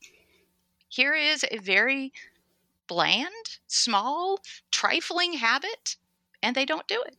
here 0.89 1.15
is 1.15 1.45
a 1.49 1.57
very 1.57 2.11
bland 2.87 3.59
small 3.67 4.39
trifling 4.69 5.33
habit 5.33 5.95
and 6.43 6.53
they 6.53 6.65
don't 6.65 6.87
do 6.87 7.01
it 7.01 7.15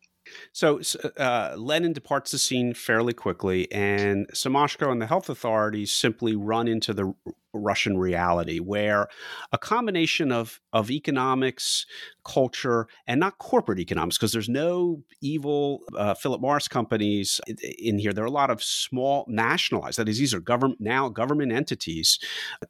so 0.53 0.81
uh, 1.19 1.55
Lenin 1.57 1.93
departs 1.93 2.31
the 2.31 2.39
scene 2.39 2.75
fairly 2.75 3.13
quickly, 3.13 3.71
and 3.73 4.29
Semashko 4.29 4.91
and 4.91 5.01
the 5.01 5.07
health 5.07 5.29
authorities 5.29 5.93
simply 5.93 6.37
run 6.37 6.69
into 6.69 6.93
the 6.93 7.15
Russian 7.55 7.99
reality, 7.99 8.59
where 8.59 9.09
a 9.53 9.59
combination 9.59 10.33
of 10.33 10.61
of 10.73 10.91
economics, 10.91 11.87
culture, 12.25 12.87
and 13.07 13.21
not 13.21 13.39
corporate 13.39 13.79
economics, 13.79 14.17
because 14.17 14.33
there's 14.33 14.49
no 14.49 15.03
evil 15.21 15.81
uh, 15.97 16.15
Philip 16.15 16.41
Morris 16.41 16.69
companies 16.69 17.41
in 17.79 17.99
here. 17.99 18.13
There 18.13 18.25
are 18.25 18.27
a 18.27 18.31
lot 18.31 18.51
of 18.51 18.63
small 18.63 19.27
nationalized, 19.29 19.99
that 19.99 20.09
is, 20.09 20.19
these 20.19 20.33
are 20.35 20.41
government 20.41 20.81
now 20.81 21.09
government 21.09 21.53
entities, 21.53 22.19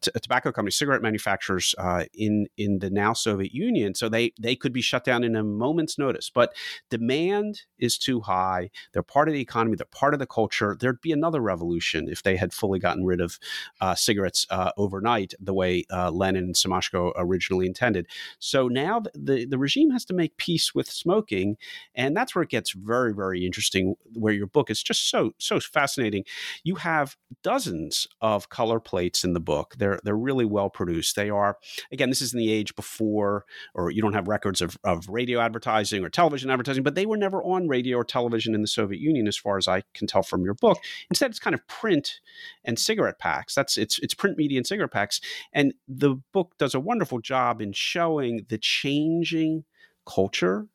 t- 0.01 0.11
tobacco 0.21 0.51
companies, 0.51 0.77
cigarette 0.77 1.03
manufacturers 1.03 1.75
uh, 1.79 2.05
in 2.15 2.47
in 2.57 2.81
the 2.81 2.91
now 2.91 3.13
Soviet 3.13 3.53
Union. 3.53 3.95
So 3.95 4.09
they 4.09 4.33
they 4.41 4.57
could 4.57 4.73
be 4.73 4.83
shut 4.83 5.05
down 5.05 5.23
in 5.25 5.37
a 5.37 5.45
moment's 5.45 5.99
notice. 5.99 6.31
But 6.35 6.55
demand 6.91 7.63
is 7.79 7.99
too 7.99 8.21
high. 8.21 8.71
They're 8.93 9.03
part 9.03 9.29
of 9.29 9.35
the 9.35 9.41
economy. 9.41 9.77
They're 9.77 9.87
part 9.87 10.15
of 10.15 10.21
the 10.21 10.27
culture. 10.27 10.77
There'd 10.79 11.01
be 11.01 11.13
another 11.13 11.41
revolution 11.41 12.09
if 12.09 12.23
they 12.23 12.37
had 12.37 12.53
fully 12.53 12.79
gotten 12.79 13.05
rid 13.05 13.21
of 13.21 13.39
uh, 13.81 13.95
cigarettes 13.95 14.47
uh, 14.51 14.72
overnight 14.77 15.35
the 15.41 15.55
way 15.55 15.85
uh, 15.93 16.11
Lenin 16.11 16.45
and 16.45 16.55
Semashko 16.55 17.13
originally 17.17 17.67
intended. 17.67 18.07
So 18.39 18.69
now 18.69 19.03
the, 19.15 19.47
the 19.47 19.59
regime 19.59 19.91
has 19.91 20.05
to 20.07 20.15
make 20.15 20.37
peace 20.37 20.75
with 20.75 20.91
smoking. 20.91 21.57
And 21.95 22.17
that's 22.17 22.35
where 22.35 22.43
it 22.43 22.51
gets 22.51 22.73
very, 22.73 23.15
very 23.15 23.45
interesting, 23.45 23.97
where 24.15 24.33
your 24.33 24.47
book 24.47 24.71
is 24.71 24.83
just 24.83 25.09
so, 25.11 25.33
so 25.39 25.61
fascinating. 25.61 26.25
You 26.65 26.77
have 26.77 27.17
dozens 27.43 28.07
of 28.21 28.49
color 28.49 28.81
plates 28.81 29.25
in 29.25 29.33
the 29.33 29.41
book. 29.41 29.75
They're, 29.79 30.01
they're 30.05 30.17
really 30.17 30.45
well 30.45 30.71
produced. 30.71 31.17
They 31.17 31.31
are, 31.31 31.59
again, 31.91 32.09
this 32.09 32.23
is 32.23 32.33
in 32.33 32.39
the 32.39 32.53
age 32.53 32.75
before, 32.77 33.45
or 33.75 33.91
you 33.91 34.03
don't 34.03 34.15
have 34.15 34.29
records 34.29 34.61
of, 34.61 34.79
of 34.85 35.09
radio 35.09 35.41
advertising 35.41 36.05
or 36.05 36.09
television 36.09 36.51
advertising, 36.51 36.83
but 36.83 36.95
they 36.95 37.07
were 37.07 37.17
never 37.17 37.43
on 37.43 37.69
radio 37.69 37.99
or 37.99 38.05
television 38.05 38.55
in 38.55 38.63
the 38.63 38.69
Soviet 38.69 39.01
Union, 39.01 39.27
as 39.27 39.37
far 39.37 39.59
as 39.59 39.69
I 39.69 39.83
can 39.95 40.07
tell 40.07 40.23
from 40.23 40.45
your 40.45 40.55
book. 40.55 40.79
Instead, 41.11 41.31
it's 41.31 41.39
kind 41.39 41.55
of 41.55 41.67
print 41.67 42.21
and 42.65 42.79
cigarette 42.79 43.19
packs. 43.19 43.55
That's 43.55 43.77
it's 43.77 43.99
it's 43.99 44.15
print 44.15 44.39
media 44.39 44.59
and 44.63 44.67
cigarette 44.67 44.93
packs. 44.93 45.21
And 45.53 45.75
the 45.89 46.17
book 46.33 46.55
does 46.59 46.75
a 46.75 46.81
wonderful 46.81 47.21
job 47.21 47.61
in 47.61 47.73
showing 47.73 48.47
the 48.49 48.59
changing 48.59 49.65
culture, 50.07 50.67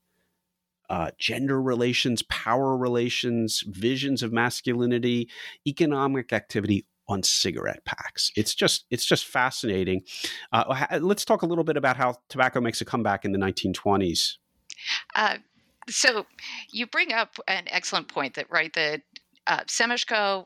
uh, 0.89 1.11
gender 1.17 1.61
relations, 1.61 2.21
power 2.23 2.77
relations, 2.77 3.63
visions 3.67 4.23
of 4.23 4.31
masculinity, 4.31 5.29
economic 5.65 6.33
activity 6.33 6.85
on 7.09 7.23
cigarette 7.23 7.83
packs. 7.85 8.31
It's 8.35 8.53
just 8.53 8.85
it's 8.89 9.05
just 9.05 9.25
fascinating. 9.25 10.03
Uh, 10.51 10.99
let's 11.01 11.23
talk 11.23 11.41
a 11.41 11.45
little 11.45 11.63
bit 11.63 11.77
about 11.77 11.95
how 11.97 12.15
tobacco 12.29 12.59
makes 12.59 12.81
a 12.81 12.85
comeback 12.85 13.23
in 13.23 13.31
the 13.31 13.39
1920s. 13.39 14.33
Uh, 15.15 15.37
so 15.89 16.25
you 16.71 16.85
bring 16.85 17.13
up 17.13 17.37
an 17.47 17.63
excellent 17.67 18.09
point 18.09 18.35
that 18.35 18.49
right 18.51 18.73
that 18.73 19.01
uh, 19.47 19.61
Semashko 19.61 20.45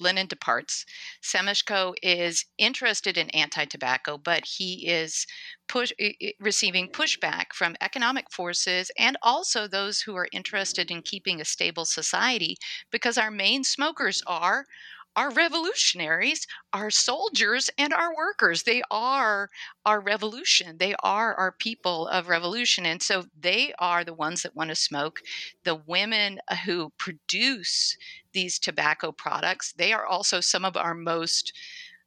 Lenin 0.00 0.26
departs. 0.26 0.84
Semashko 1.22 1.94
is 2.02 2.44
interested 2.58 3.16
in 3.18 3.30
anti-tobacco, 3.30 4.18
but 4.18 4.44
he 4.44 4.88
is 4.88 5.26
push, 5.68 5.92
receiving 6.40 6.88
pushback 6.88 7.52
from 7.54 7.76
economic 7.80 8.30
forces 8.32 8.90
and 8.98 9.16
also 9.22 9.66
those 9.68 10.00
who 10.02 10.16
are 10.16 10.28
interested 10.32 10.90
in 10.90 11.02
keeping 11.02 11.40
a 11.40 11.44
stable 11.44 11.84
society 11.84 12.56
because 12.90 13.18
our 13.18 13.30
main 13.30 13.62
smokers 13.64 14.22
are 14.26 14.66
our 15.16 15.30
revolutionaries, 15.30 16.46
our 16.72 16.90
soldiers, 16.90 17.68
and 17.76 17.92
our 17.92 18.14
workers. 18.14 18.62
They 18.62 18.82
are 18.90 19.48
our 19.84 20.00
revolution. 20.00 20.78
They 20.78 20.94
are 21.02 21.34
our 21.34 21.52
people 21.52 22.06
of 22.08 22.28
revolution. 22.28 22.86
And 22.86 23.02
so 23.02 23.24
they 23.38 23.72
are 23.78 24.04
the 24.04 24.14
ones 24.14 24.42
that 24.42 24.54
want 24.54 24.70
to 24.70 24.76
smoke. 24.76 25.20
The 25.64 25.74
women 25.74 26.38
who 26.64 26.92
produce 26.98 27.96
these 28.32 28.58
tobacco 28.58 29.12
products, 29.12 29.72
they 29.72 29.92
are 29.92 30.06
also 30.06 30.40
some 30.40 30.64
of 30.64 30.76
our 30.76 30.94
most 30.94 31.52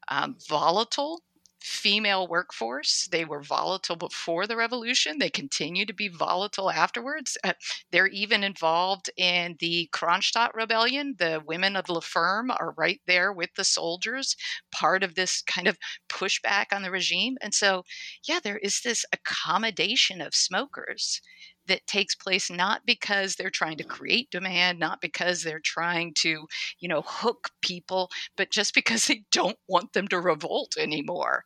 um, 0.08 0.38
volatile 0.48 1.22
female 1.64 2.28
workforce. 2.28 3.08
They 3.12 3.24
were 3.26 3.42
volatile 3.42 3.96
before 3.96 4.46
the 4.48 4.58
revolution. 4.58 5.18
They 5.18 5.30
continue 5.30 5.86
to 5.86 5.94
be 5.94 6.10
volatile 6.10 6.70
afterwards. 6.70 7.38
Uh, 7.44 7.54
they're 7.92 8.08
even 8.08 8.44
involved 8.44 9.10
in 9.18 9.56
the 9.60 9.90
Kronstadt 9.94 10.54
rebellion. 10.54 11.16
The 11.18 11.42
women 11.46 11.76
of 11.76 11.90
La 11.90 12.02
Ferme 12.02 12.52
are 12.52 12.74
right 12.78 13.02
there 13.08 13.32
with 13.32 13.52
the 13.56 13.64
soldiers, 13.64 14.36
part 14.72 15.04
of 15.04 15.16
this 15.16 15.42
kind 15.42 15.68
of 15.68 15.78
pushback 16.10 16.66
on 16.74 16.82
the 16.84 16.92
regime. 16.92 17.38
And 17.42 17.54
so, 17.54 17.84
yeah, 18.28 18.40
there 18.44 18.58
is 18.58 18.82
this 18.82 19.06
accommodation 19.14 20.22
of 20.22 20.36
smokers 20.36 21.22
that 21.68 21.86
takes 21.88 22.16
place 22.16 22.50
not 22.50 22.86
because 22.86 23.36
they're 23.36 23.50
trying 23.50 23.78
to 23.78 23.84
create 23.84 24.30
demand, 24.32 24.80
not 24.80 25.02
because 25.02 25.44
they're 25.44 25.60
trying 25.60 26.14
to, 26.16 26.48
you 26.80 26.88
know, 26.88 27.04
hook 27.06 27.50
people, 27.62 28.10
but 28.36 28.52
just 28.52 28.74
because 28.74 29.06
they 29.08 29.24
don't 29.32 29.58
want 29.68 29.94
them 29.94 30.08
to 30.10 30.20
revolt 30.20 30.76
anymore. 30.78 31.44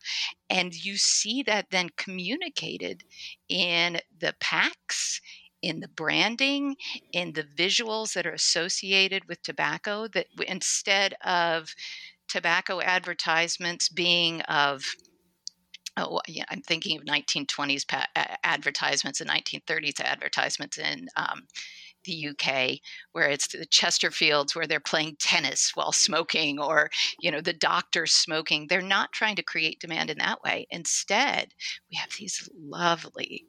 And 0.50 0.74
you 0.74 0.98
see 0.98 1.44
that 1.44 1.68
then 1.72 1.90
communicated 1.98 3.04
in 3.50 4.00
the 4.20 4.34
packs, 4.40 5.22
in 5.62 5.80
the 5.80 5.88
branding, 5.88 6.76
in 7.12 7.34
the 7.34 7.44
visuals 7.44 8.14
that 8.14 8.28
are 8.28 8.34
associated 8.34 9.26
with 9.28 9.42
tobacco, 9.42 10.08
that 10.10 10.28
instead 10.48 11.16
of 11.26 11.74
tobacco 12.28 12.82
advertisements 12.82 13.90
being 13.90 14.42
of 14.42 14.96
oh, 15.98 16.22
yeah, 16.28 16.46
I'm 16.50 16.62
thinking 16.62 16.98
of 16.98 17.06
1920s 17.06 17.88
pa- 17.88 18.08
advertisements 18.44 19.22
and 19.22 19.30
1930s 19.30 20.00
advertisements 20.00 20.78
in 20.78 21.08
um, 21.16 21.44
the 22.06 22.30
UK, 22.30 22.80
where 23.12 23.30
it's 23.30 23.48
the 23.48 23.66
Chesterfields 23.66 24.56
where 24.56 24.66
they're 24.66 24.80
playing 24.80 25.18
tennis 25.20 25.72
while 25.76 25.92
smoking, 25.92 26.60
or 26.60 26.90
you 27.20 27.32
know 27.32 27.42
the 27.42 27.54
doctors 27.54 28.14
smoking. 28.14 28.68
They're 28.68 28.82
not 28.82 29.12
trying 29.12 29.36
to 29.36 29.44
create 29.44 29.80
demand 29.80 30.10
in 30.10 30.18
that 30.20 30.42
way. 30.44 30.68
Instead, 30.72 31.54
we 31.92 31.98
have 31.98 32.10
these 32.18 32.50
lovely 32.58 33.46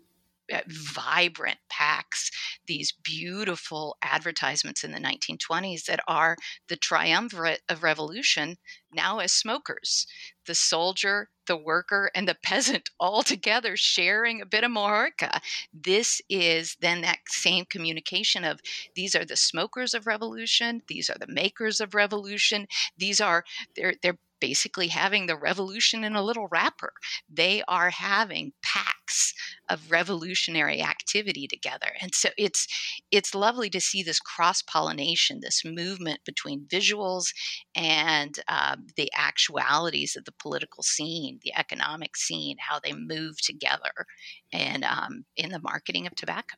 vibrant 0.68 1.58
packs, 1.68 2.30
these 2.66 2.92
beautiful 3.02 3.96
advertisements 4.02 4.84
in 4.84 4.92
the 4.92 4.98
1920s 4.98 5.84
that 5.84 6.00
are 6.08 6.36
the 6.68 6.76
triumvirate 6.76 7.62
of 7.68 7.82
revolution 7.82 8.56
now 8.92 9.18
as 9.18 9.32
smokers. 9.32 10.06
The 10.46 10.54
soldier, 10.54 11.28
the 11.46 11.56
worker, 11.56 12.10
and 12.14 12.26
the 12.26 12.36
peasant 12.42 12.90
all 12.98 13.22
together 13.22 13.76
sharing 13.76 14.40
a 14.40 14.46
bit 14.46 14.64
of 14.64 14.70
Mahorka. 14.70 15.40
This 15.72 16.20
is 16.28 16.76
then 16.80 17.02
that 17.02 17.18
same 17.28 17.64
communication 17.66 18.44
of 18.44 18.60
these 18.94 19.14
are 19.14 19.24
the 19.24 19.36
smokers 19.36 19.94
of 19.94 20.06
revolution, 20.06 20.82
these 20.88 21.10
are 21.10 21.18
the 21.18 21.32
makers 21.32 21.80
of 21.80 21.94
revolution, 21.94 22.66
these 22.96 23.20
are 23.20 23.44
they're 23.76 23.94
they're 24.02 24.18
basically 24.40 24.88
having 24.88 25.26
the 25.26 25.36
revolution 25.36 26.04
in 26.04 26.14
a 26.14 26.22
little 26.22 26.48
wrapper. 26.50 26.92
They 27.28 27.62
are 27.68 27.90
having 27.90 28.52
packs 28.62 29.34
of 29.68 29.90
revolutionary 29.90 30.82
activity 30.82 31.46
together. 31.46 31.88
And 32.00 32.14
so 32.14 32.30
it's 32.36 32.66
it's 33.10 33.34
lovely 33.34 33.70
to 33.70 33.80
see 33.80 34.02
this 34.02 34.20
cross 34.20 34.62
pollination, 34.62 35.40
this 35.40 35.64
movement 35.64 36.20
between 36.24 36.66
visuals 36.66 37.32
and 37.74 38.38
uh, 38.48 38.76
the 38.96 39.10
actualities 39.14 40.16
of 40.16 40.24
the 40.24 40.32
political 40.32 40.82
scene, 40.82 41.40
the 41.42 41.54
economic 41.56 42.16
scene, 42.16 42.56
how 42.58 42.78
they 42.80 42.92
move 42.92 43.40
together, 43.40 44.06
and 44.52 44.84
um, 44.84 45.24
in 45.36 45.50
the 45.50 45.60
marketing 45.60 46.06
of 46.06 46.14
tobacco. 46.14 46.56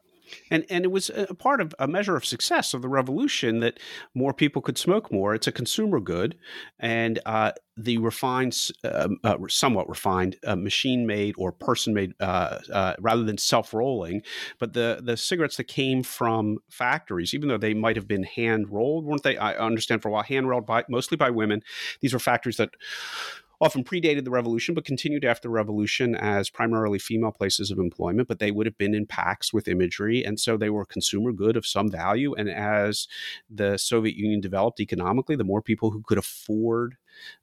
And 0.50 0.64
and 0.70 0.84
it 0.84 0.90
was 0.90 1.10
a 1.10 1.34
part 1.34 1.60
of 1.60 1.74
a 1.78 1.88
measure 1.88 2.16
of 2.16 2.24
success 2.24 2.74
of 2.74 2.82
the 2.82 2.88
revolution 2.88 3.60
that 3.60 3.78
more 4.14 4.32
people 4.32 4.62
could 4.62 4.78
smoke 4.78 5.12
more. 5.12 5.34
It's 5.34 5.46
a 5.46 5.52
consumer 5.52 6.00
good, 6.00 6.36
and 6.78 7.18
uh, 7.26 7.52
the 7.76 7.98
refined, 7.98 8.56
uh, 8.84 9.08
uh, 9.24 9.36
somewhat 9.48 9.88
refined, 9.88 10.36
uh, 10.46 10.56
machine 10.56 11.06
made 11.06 11.34
or 11.38 11.50
person 11.52 11.94
made, 11.94 12.14
uh, 12.20 12.58
uh, 12.72 12.94
rather 13.00 13.24
than 13.24 13.38
self 13.38 13.72
rolling, 13.72 14.22
but 14.58 14.72
the 14.74 15.00
the 15.02 15.16
cigarettes 15.16 15.56
that 15.56 15.64
came 15.64 16.02
from 16.02 16.58
factories, 16.70 17.32
even 17.34 17.48
though 17.48 17.58
they 17.58 17.74
might 17.74 17.96
have 17.96 18.08
been 18.08 18.24
hand 18.24 18.68
rolled, 18.70 19.04
weren't 19.04 19.22
they? 19.22 19.36
I 19.36 19.54
understand 19.54 20.02
for 20.02 20.08
a 20.08 20.12
while 20.12 20.22
hand 20.22 20.48
rolled 20.48 20.66
by 20.66 20.84
mostly 20.88 21.16
by 21.16 21.30
women. 21.30 21.62
These 22.00 22.12
were 22.12 22.18
factories 22.18 22.56
that 22.56 22.70
often 23.60 23.84
predated 23.84 24.24
the 24.24 24.30
revolution, 24.30 24.74
but 24.74 24.84
continued 24.84 25.24
after 25.24 25.48
the 25.48 25.52
revolution 25.52 26.14
as 26.14 26.48
primarily 26.50 26.98
female 26.98 27.32
places 27.32 27.70
of 27.70 27.78
employment. 27.78 28.28
But 28.28 28.38
they 28.38 28.50
would 28.50 28.66
have 28.66 28.78
been 28.78 28.94
in 28.94 29.06
packs 29.06 29.52
with 29.52 29.68
imagery, 29.68 30.24
and 30.24 30.40
so 30.40 30.56
they 30.56 30.70
were 30.70 30.82
a 30.82 30.86
consumer 30.86 31.32
good 31.32 31.56
of 31.56 31.66
some 31.66 31.90
value. 31.90 32.34
And 32.34 32.48
as 32.48 33.06
the 33.48 33.76
Soviet 33.76 34.16
Union 34.16 34.40
developed 34.40 34.80
economically, 34.80 35.36
the 35.36 35.44
more 35.44 35.62
people 35.62 35.90
who 35.90 36.02
could 36.02 36.18
afford 36.18 36.96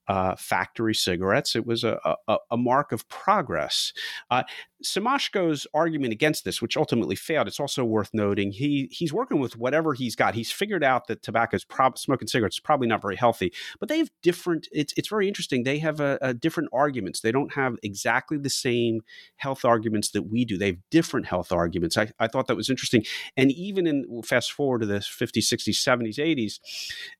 uh, 0.07 0.35
factory 0.35 0.95
cigarettes. 0.95 1.55
It 1.55 1.65
was 1.65 1.83
a, 1.83 1.99
a, 2.27 2.37
a 2.51 2.57
mark 2.57 2.91
of 2.91 3.07
progress. 3.09 3.93
Uh, 4.29 4.43
Semashko's 4.83 5.65
argument 5.73 6.13
against 6.13 6.45
this, 6.45 6.61
which 6.61 6.77
ultimately 6.77 7.15
failed, 7.15 7.47
it's 7.47 7.59
also 7.59 7.83
worth 7.83 8.11
noting 8.13 8.51
he 8.51 8.87
he's 8.91 9.11
working 9.11 9.39
with 9.39 9.57
whatever 9.57 9.93
he's 9.93 10.15
got. 10.15 10.35
He's 10.35 10.51
figured 10.51 10.83
out 10.83 11.07
that 11.07 11.23
tobacco 11.23 11.57
prob- 11.67 11.97
smoking 11.97 12.27
cigarettes 12.27 12.57
is 12.57 12.59
probably 12.59 12.87
not 12.87 13.01
very 13.01 13.15
healthy, 13.15 13.51
but 13.79 13.89
they 13.89 13.97
have 13.97 14.11
different. 14.21 14.67
It's 14.71 14.93
it's 14.95 15.07
very 15.07 15.27
interesting. 15.27 15.63
They 15.63 15.79
have 15.79 15.99
a, 15.99 16.19
a 16.21 16.33
different 16.33 16.69
arguments. 16.71 17.21
They 17.21 17.31
don't 17.31 17.53
have 17.53 17.75
exactly 17.81 18.37
the 18.37 18.49
same 18.49 19.01
health 19.37 19.65
arguments 19.65 20.11
that 20.11 20.23
we 20.23 20.45
do. 20.45 20.57
They 20.57 20.67
have 20.67 20.89
different 20.91 21.25
health 21.25 21.51
arguments. 21.51 21.97
I, 21.97 22.11
I 22.19 22.27
thought 22.27 22.47
that 22.47 22.55
was 22.55 22.69
interesting. 22.69 23.03
And 23.35 23.51
even 23.51 23.87
in 23.87 24.21
fast 24.23 24.51
forward 24.51 24.81
to 24.81 24.85
the 24.85 24.99
50s, 24.99 25.37
60s, 25.37 25.69
70s, 25.69 26.17
80s, 26.17 26.59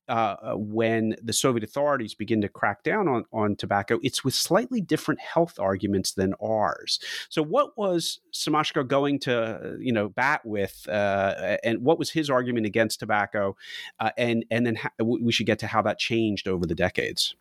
uh, 0.07 0.53
when 0.55 1.15
the 1.21 1.33
Soviet 1.33 1.63
authorities 1.63 2.13
begin 2.13 2.41
to 2.41 2.49
crack 2.49 2.76
down 2.83 3.07
on, 3.07 3.25
on 3.31 3.55
tobacco, 3.55 3.99
it's 4.03 4.23
with 4.23 4.33
slightly 4.33 4.81
different 4.81 5.19
health 5.19 5.59
arguments 5.59 6.11
than 6.13 6.33
ours. 6.41 6.99
So, 7.29 7.43
what 7.43 7.77
was 7.77 8.19
Semashko 8.33 8.87
going 8.87 9.19
to, 9.19 9.77
you 9.79 9.91
know, 9.91 10.09
bat 10.09 10.45
with, 10.45 10.87
uh, 10.89 11.57
and 11.63 11.83
what 11.83 11.99
was 11.99 12.11
his 12.11 12.29
argument 12.29 12.65
against 12.65 12.99
tobacco, 12.99 13.55
uh, 13.99 14.11
and 14.17 14.45
and 14.51 14.65
then 14.65 14.75
ha- 14.75 14.91
we 15.03 15.31
should 15.31 15.45
get 15.45 15.59
to 15.59 15.67
how 15.67 15.81
that 15.83 15.99
changed 15.99 16.47
over 16.47 16.65
the 16.65 16.75
decades. 16.75 17.35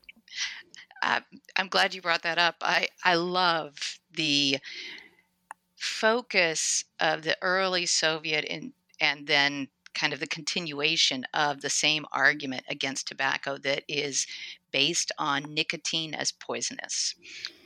Uh, 1.03 1.21
I'm 1.57 1.69
glad 1.69 1.95
you 1.95 2.03
brought 2.03 2.23
that 2.23 2.39
up. 2.39 2.57
I 2.63 2.89
I 3.05 3.15
love 3.15 3.99
the 4.15 4.59
focus 5.77 6.85
of 7.01 7.23
the 7.23 7.37
early 7.43 7.87
Soviet 7.87 8.45
and 8.49 8.73
and 9.01 9.27
then 9.27 9.69
kind 9.95 10.13
of 10.13 10.21
the 10.21 10.27
continuation 10.27 11.25
of 11.33 11.63
the 11.63 11.71
same 11.71 12.05
argument 12.13 12.63
against 12.69 13.09
tobacco 13.09 13.57
that 13.59 13.83
is 13.89 14.27
based 14.77 15.11
on 15.17 15.55
nicotine 15.55 16.13
as 16.13 16.31
poisonous. 16.31 17.15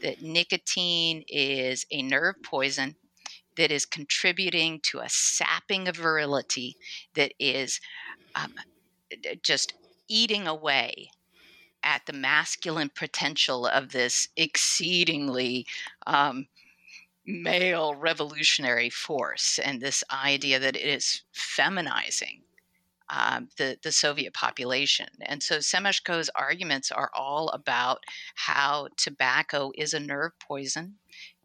That 0.00 0.22
nicotine 0.22 1.24
is 1.26 1.84
a 1.90 2.02
nerve 2.02 2.36
poison 2.44 2.94
that 3.56 3.72
is 3.72 3.84
contributing 3.84 4.78
to 4.84 5.00
a 5.00 5.08
sapping 5.08 5.88
of 5.88 5.96
virility 5.96 6.76
that 7.14 7.32
is 7.40 7.80
um, 8.36 8.54
just 9.42 9.74
eating 10.06 10.46
away 10.46 11.10
at 11.82 12.02
the 12.06 12.12
masculine 12.12 12.92
potential 12.94 13.66
of 13.66 13.90
this 13.90 14.28
exceedingly 14.36 15.66
um, 16.06 16.46
male 17.26 17.96
revolutionary 17.96 18.88
force 18.88 19.58
and 19.58 19.80
this 19.80 20.04
idea 20.12 20.60
that 20.60 20.76
it 20.76 20.86
is 20.86 21.22
feminizing 21.34 22.42
um, 23.10 23.48
the, 23.58 23.76
the 23.82 23.92
Soviet 23.92 24.34
population. 24.34 25.08
And 25.22 25.42
so 25.42 25.58
Semashko's 25.58 26.30
arguments 26.34 26.90
are 26.92 27.10
all 27.14 27.48
about 27.48 27.98
how 28.36 28.88
tobacco 28.96 29.72
is 29.76 29.92
a 29.92 30.00
nerve 30.00 30.32
poison, 30.46 30.96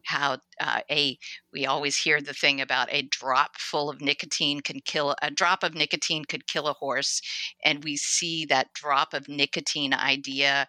how 0.04 0.38
uh, 0.60 0.80
a 0.90 1.18
we 1.52 1.66
always 1.66 1.96
hear 1.96 2.20
the 2.20 2.32
thing 2.32 2.60
about 2.60 2.88
a 2.92 3.02
drop 3.02 3.56
full 3.56 3.90
of 3.90 4.00
nicotine 4.00 4.60
can 4.60 4.80
kill 4.80 5.16
a 5.20 5.30
drop 5.30 5.62
of 5.62 5.74
nicotine 5.74 6.24
could 6.24 6.46
kill 6.46 6.68
a 6.68 6.72
horse 6.74 7.20
and 7.64 7.82
we 7.82 7.96
see 7.96 8.44
that 8.46 8.72
drop 8.72 9.12
of 9.12 9.28
nicotine 9.28 9.92
idea 9.92 10.68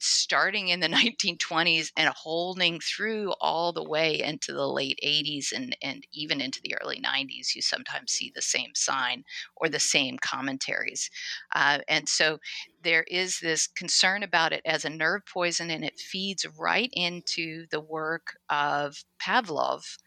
starting 0.00 0.68
in 0.68 0.80
the 0.80 0.88
1920s 0.88 1.92
and 1.96 2.08
holding 2.10 2.80
through 2.80 3.32
all 3.40 3.72
the 3.72 3.84
way 3.84 4.20
into 4.20 4.52
the 4.52 4.66
late 4.68 4.98
80s 5.04 5.52
and, 5.52 5.76
and 5.82 6.06
even 6.12 6.40
into 6.40 6.60
the 6.62 6.74
early 6.82 7.00
90s. 7.00 7.54
You 7.54 7.62
sometimes 7.62 8.12
see 8.12 8.32
the 8.34 8.42
same 8.42 8.70
sign 8.74 9.24
or 9.56 9.68
the 9.68 9.78
same 9.80 10.18
commentaries. 10.18 11.10
Uh, 11.54 11.78
and 11.88 12.08
so 12.08 12.38
there 12.82 13.04
is 13.08 13.40
this 13.40 13.66
concern 13.66 14.22
about 14.22 14.52
it 14.52 14.62
as 14.64 14.84
a 14.84 14.90
nerve 14.90 15.22
poison, 15.26 15.70
and 15.70 15.84
it 15.84 15.98
feeds 15.98 16.46
right 16.58 16.90
into 16.92 17.66
the 17.70 17.80
work 17.80 18.38
of 18.48 19.04
Pavlov 19.22 19.98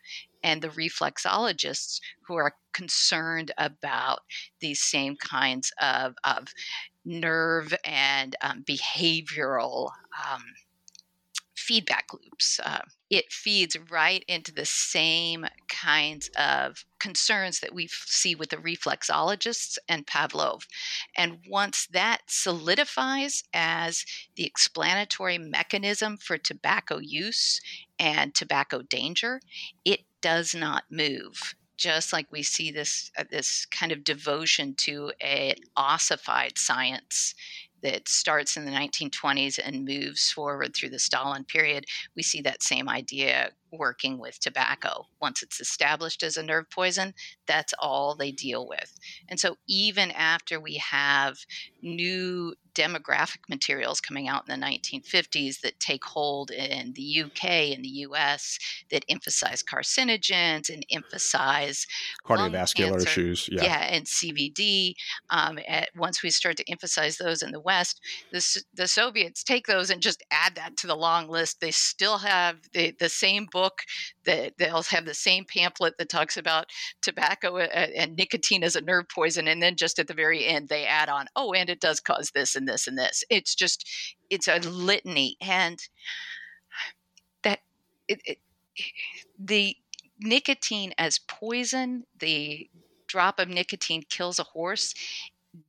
and 0.43 0.61
the 0.61 0.69
reflexologists 0.69 1.99
who 2.27 2.35
are 2.35 2.55
concerned 2.73 3.51
about 3.57 4.19
these 4.59 4.81
same 4.81 5.15
kinds 5.15 5.71
of, 5.81 6.15
of 6.23 6.47
nerve 7.05 7.73
and 7.83 8.35
um, 8.41 8.63
behavioral 8.63 9.91
um, 10.31 10.43
feedback 11.55 12.07
loops. 12.13 12.59
Uh, 12.63 12.81
it 13.09 13.31
feeds 13.31 13.77
right 13.91 14.25
into 14.27 14.51
the 14.51 14.65
same 14.65 15.45
kinds 15.69 16.29
of 16.37 16.83
concerns 16.99 17.59
that 17.59 17.73
we 17.73 17.87
see 17.87 18.35
with 18.35 18.49
the 18.49 18.57
reflexologists 18.57 19.77
and 19.87 20.07
Pavlov. 20.07 20.63
And 21.15 21.39
once 21.47 21.87
that 21.91 22.21
solidifies 22.27 23.43
as 23.53 24.05
the 24.35 24.45
explanatory 24.45 25.37
mechanism 25.37 26.17
for 26.17 26.37
tobacco 26.37 26.97
use 26.97 27.61
and 27.99 28.33
tobacco 28.33 28.81
danger, 28.81 29.39
it 29.85 30.01
does 30.21 30.55
not 30.55 30.85
move 30.89 31.55
just 31.77 32.13
like 32.13 32.27
we 32.31 32.43
see 32.43 32.71
this 32.71 33.11
uh, 33.17 33.23
this 33.29 33.65
kind 33.65 33.91
of 33.91 34.03
devotion 34.03 34.75
to 34.75 35.11
an 35.21 35.55
ossified 35.75 36.57
science 36.57 37.35
that 37.83 38.07
starts 38.07 38.55
in 38.57 38.65
the 38.65 38.71
1920s 38.71 39.59
and 39.63 39.85
moves 39.85 40.31
forward 40.31 40.73
through 40.73 40.89
the 40.89 40.97
Stalin 40.97 41.43
period, 41.43 41.85
we 42.15 42.23
see 42.23 42.41
that 42.41 42.63
same 42.63 42.87
idea 42.87 43.51
working 43.71 44.17
with 44.19 44.39
tobacco. 44.39 45.05
Once 45.21 45.43
it's 45.43 45.59
established 45.59 46.23
as 46.23 46.37
a 46.37 46.43
nerve 46.43 46.69
poison, 46.69 47.13
that's 47.45 47.73
all 47.79 48.15
they 48.15 48.31
deal 48.31 48.67
with. 48.67 48.97
And 49.27 49.39
so, 49.39 49.57
even 49.67 50.11
after 50.11 50.59
we 50.59 50.75
have 50.75 51.37
new 51.81 52.55
demographic 52.75 53.39
materials 53.49 54.01
coming 54.01 54.27
out 54.27 54.47
in 54.47 54.59
the 54.59 54.65
1950s 54.65 55.61
that 55.61 55.79
take 55.79 56.03
hold 56.03 56.51
in 56.51 56.93
the 56.93 57.23
UK 57.23 57.43
and 57.73 57.83
the 57.83 57.89
US 57.89 58.57
that 58.91 59.05
emphasize 59.09 59.63
carcinogens 59.63 60.69
and 60.69 60.85
emphasize 60.91 61.85
cardiovascular 62.25 63.01
issues. 63.01 63.49
Yeah. 63.51 63.63
yeah, 63.63 63.83
and 63.91 64.05
CVD. 64.05 64.93
Um, 65.29 65.59
at, 65.67 65.89
once 65.95 66.23
we 66.23 66.29
start 66.29 66.57
to 66.57 66.71
emphasize 66.71 67.17
those 67.17 67.41
in 67.41 67.51
the 67.51 67.59
West, 67.59 68.01
the, 68.31 68.63
the 68.73 68.87
Soviets 68.87 69.43
take 69.43 69.67
those 69.67 69.89
and 69.89 70.01
just 70.01 70.23
add 70.31 70.55
that 70.55 70.77
to 70.77 70.87
the 70.87 70.95
long 70.95 71.29
list. 71.29 71.59
They 71.59 71.71
still 71.71 72.17
have 72.19 72.57
the, 72.73 72.91
the 72.99 73.09
same 73.09 73.47
book 73.51 73.81
that 74.25 74.53
they'll 74.57 74.83
have 74.83 75.05
the 75.05 75.13
same 75.13 75.45
pamphlet 75.45 75.97
that 75.97 76.09
talks 76.09 76.37
about 76.37 76.67
tobacco 77.01 77.57
uh, 77.57 77.87
and 77.95 78.15
nicotine 78.15 78.63
as 78.63 78.75
a 78.75 78.81
nerve 78.81 79.07
poison, 79.09 79.47
and 79.47 79.61
then 79.61 79.75
just 79.75 79.99
at 79.99 80.07
the 80.07 80.13
very 80.13 80.45
end 80.45 80.69
they 80.69 80.85
add 80.85 81.09
on, 81.09 81.27
oh, 81.35 81.53
and 81.53 81.69
it 81.69 81.79
does 81.79 81.99
cause 81.99 82.31
this 82.33 82.55
and 82.63 82.69
this 82.69 82.87
and 82.87 82.97
this. 82.97 83.23
It's 83.29 83.55
just 83.55 83.85
it's 84.29 84.47
a 84.47 84.57
litany, 84.59 85.35
and 85.41 85.79
that 87.43 87.59
it, 88.07 88.21
it, 88.25 88.39
the 89.37 89.75
nicotine 90.19 90.93
as 90.97 91.19
poison, 91.19 92.05
the 92.17 92.69
drop 93.07 93.39
of 93.39 93.49
nicotine 93.49 94.03
kills 94.09 94.39
a 94.39 94.43
horse, 94.43 94.93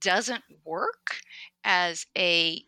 doesn't 0.01 0.45
work 0.65 1.17
as 1.65 2.07
a 2.17 2.63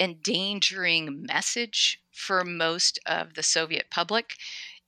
endangering 0.00 1.26
message 1.26 2.00
for 2.12 2.44
most 2.44 2.98
of 3.06 3.34
the 3.34 3.42
Soviet 3.42 3.86
public 3.90 4.36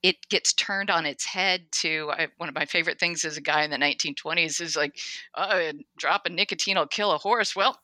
it 0.03 0.17
gets 0.29 0.53
turned 0.53 0.91
on 0.91 1.07
its 1.07 1.25
head 1.25 1.63
to 1.73 2.11
I, 2.13 2.29
one 2.37 2.49
of 2.49 2.55
my 2.55 2.65
favorite 2.65 3.01
things 3.01 3.25
as 3.25 3.37
a 3.37 3.41
guy 3.41 3.63
in 3.65 3.71
the 3.71 3.77
1920s 3.77 4.61
is 4.61 4.77
like 4.77 4.99
oh, 5.37 5.73
drop 5.97 6.27
a 6.27 6.31
nicotine 6.31 6.77
will 6.77 6.87
kill 6.87 7.13
a 7.13 7.19
horse. 7.19 7.57
Well 7.57 7.79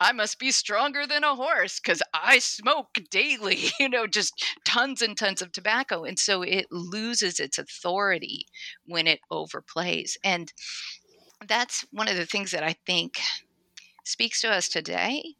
i 0.00 0.12
must 0.12 0.38
be 0.38 0.50
stronger 0.50 1.06
than 1.06 1.24
a 1.24 1.34
horse 1.34 1.78
because 1.78 2.02
i 2.12 2.38
smoke 2.38 2.98
daily 3.10 3.70
you 3.80 3.88
know 3.88 4.06
just 4.06 4.44
tons 4.64 5.02
and 5.02 5.16
tons 5.16 5.42
of 5.42 5.52
tobacco. 5.52 6.04
And 6.04 6.18
so 6.18 6.42
it 6.42 6.66
loses 6.70 7.38
its 7.38 7.58
authority 7.58 8.46
when 8.86 9.06
it 9.06 9.20
overplays. 9.30 10.16
And 10.24 10.52
that's 11.46 11.84
one 11.90 12.08
of 12.08 12.16
the 12.16 12.26
things 12.26 12.52
that 12.52 12.62
i 12.62 12.74
think 12.86 13.18
speaks 14.04 14.40
to 14.40 14.50
us 14.50 14.68
today 14.68 15.36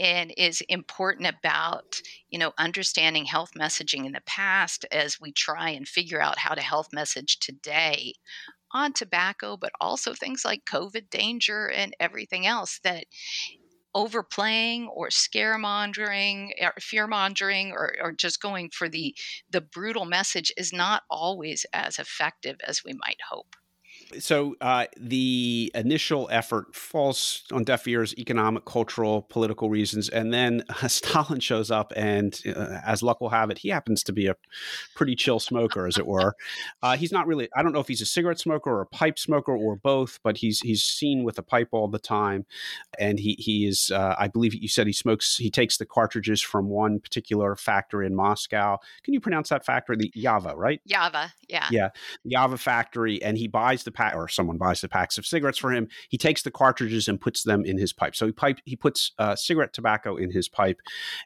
and 0.00 0.32
is 0.36 0.62
important 0.68 1.28
about 1.28 2.00
you 2.30 2.38
know 2.38 2.52
understanding 2.58 3.26
health 3.26 3.52
messaging 3.56 4.06
in 4.06 4.12
the 4.12 4.22
past 4.26 4.84
as 4.90 5.20
we 5.20 5.30
try 5.30 5.70
and 5.70 5.86
figure 5.86 6.20
out 6.20 6.38
how 6.38 6.54
to 6.54 6.62
health 6.62 6.88
message 6.92 7.38
today 7.38 8.14
on 8.72 8.92
tobacco 8.92 9.56
but 9.56 9.72
also 9.80 10.14
things 10.14 10.42
like 10.44 10.64
covid 10.64 11.08
danger 11.10 11.68
and 11.68 11.94
everything 12.00 12.46
else 12.46 12.80
that 12.82 13.04
overplaying 13.94 14.88
or 14.88 15.08
scaremongering 15.08 16.50
er, 16.62 16.72
or 16.76 16.80
fear 16.80 17.06
mongering 17.06 17.72
or, 17.72 17.94
or 18.00 18.12
just 18.12 18.40
going 18.40 18.70
for 18.70 18.88
the 18.88 19.14
the 19.50 19.60
brutal 19.60 20.04
message 20.04 20.52
is 20.56 20.72
not 20.72 21.02
always 21.10 21.66
as 21.72 21.98
effective 21.98 22.56
as 22.66 22.82
we 22.84 22.92
might 22.92 23.18
hope 23.28 23.56
so 24.18 24.56
uh, 24.60 24.86
the 24.96 25.70
initial 25.74 26.28
effort 26.30 26.74
falls 26.74 27.44
on 27.52 27.64
deaf 27.64 27.86
ears, 27.86 28.14
economic, 28.18 28.64
cultural, 28.64 29.22
political 29.22 29.70
reasons, 29.70 30.08
and 30.08 30.32
then 30.32 30.64
uh, 30.82 30.88
Stalin 30.88 31.40
shows 31.40 31.70
up, 31.70 31.92
and 31.96 32.40
uh, 32.46 32.78
as 32.84 33.02
luck 33.02 33.20
will 33.20 33.28
have 33.28 33.50
it, 33.50 33.58
he 33.58 33.68
happens 33.68 34.02
to 34.04 34.12
be 34.12 34.26
a 34.26 34.36
pretty 34.94 35.14
chill 35.14 35.38
smoker, 35.38 35.86
as 35.86 35.98
it 35.98 36.06
were. 36.06 36.34
Uh, 36.82 36.96
he's 36.96 37.12
not 37.12 37.26
really. 37.26 37.48
I 37.54 37.62
don't 37.62 37.72
know 37.72 37.80
if 37.80 37.88
he's 37.88 38.00
a 38.00 38.06
cigarette 38.06 38.38
smoker 38.38 38.70
or 38.70 38.80
a 38.80 38.86
pipe 38.86 39.18
smoker 39.18 39.54
or 39.54 39.76
both, 39.76 40.18
but 40.22 40.38
he's 40.38 40.60
he's 40.60 40.82
seen 40.82 41.24
with 41.24 41.38
a 41.38 41.42
pipe 41.42 41.68
all 41.72 41.88
the 41.88 41.98
time, 41.98 42.46
and 42.98 43.18
he 43.18 43.36
he 43.38 43.66
is. 43.66 43.90
Uh, 43.90 44.14
I 44.18 44.28
believe 44.28 44.54
you 44.54 44.68
said 44.68 44.86
he 44.86 44.92
smokes. 44.92 45.36
He 45.36 45.50
takes 45.50 45.76
the 45.76 45.84
cartridges 45.84 46.40
from 46.40 46.68
one 46.68 46.98
particular 47.00 47.54
factory 47.54 48.06
in 48.06 48.14
Moscow. 48.14 48.78
Can 49.04 49.12
you 49.14 49.20
pronounce 49.20 49.50
that 49.50 49.64
factory? 49.64 49.96
The 49.96 50.12
Yava, 50.16 50.54
right? 50.56 50.80
Yava, 50.88 51.32
yeah, 51.48 51.66
yeah, 51.70 51.90
the 52.24 52.36
Yava 52.36 52.58
factory, 52.58 53.22
and 53.22 53.36
he 53.36 53.46
buys 53.46 53.84
the 53.84 53.92
pack, 54.00 54.14
or 54.14 54.28
someone 54.28 54.56
buys 54.56 54.80
the 54.80 54.88
packs 54.88 55.18
of 55.18 55.26
cigarettes 55.26 55.58
for 55.58 55.72
him. 55.72 55.88
He 56.08 56.16
takes 56.16 56.42
the 56.42 56.50
cartridges 56.50 57.08
and 57.08 57.20
puts 57.20 57.42
them 57.42 57.64
in 57.64 57.76
his 57.76 57.92
pipe. 57.92 58.16
So 58.16 58.26
he 58.26 58.32
pipe 58.32 58.58
he 58.64 58.76
puts 58.76 59.12
uh, 59.18 59.36
cigarette 59.36 59.72
tobacco 59.72 60.16
in 60.16 60.30
his 60.30 60.48
pipe, 60.48 60.80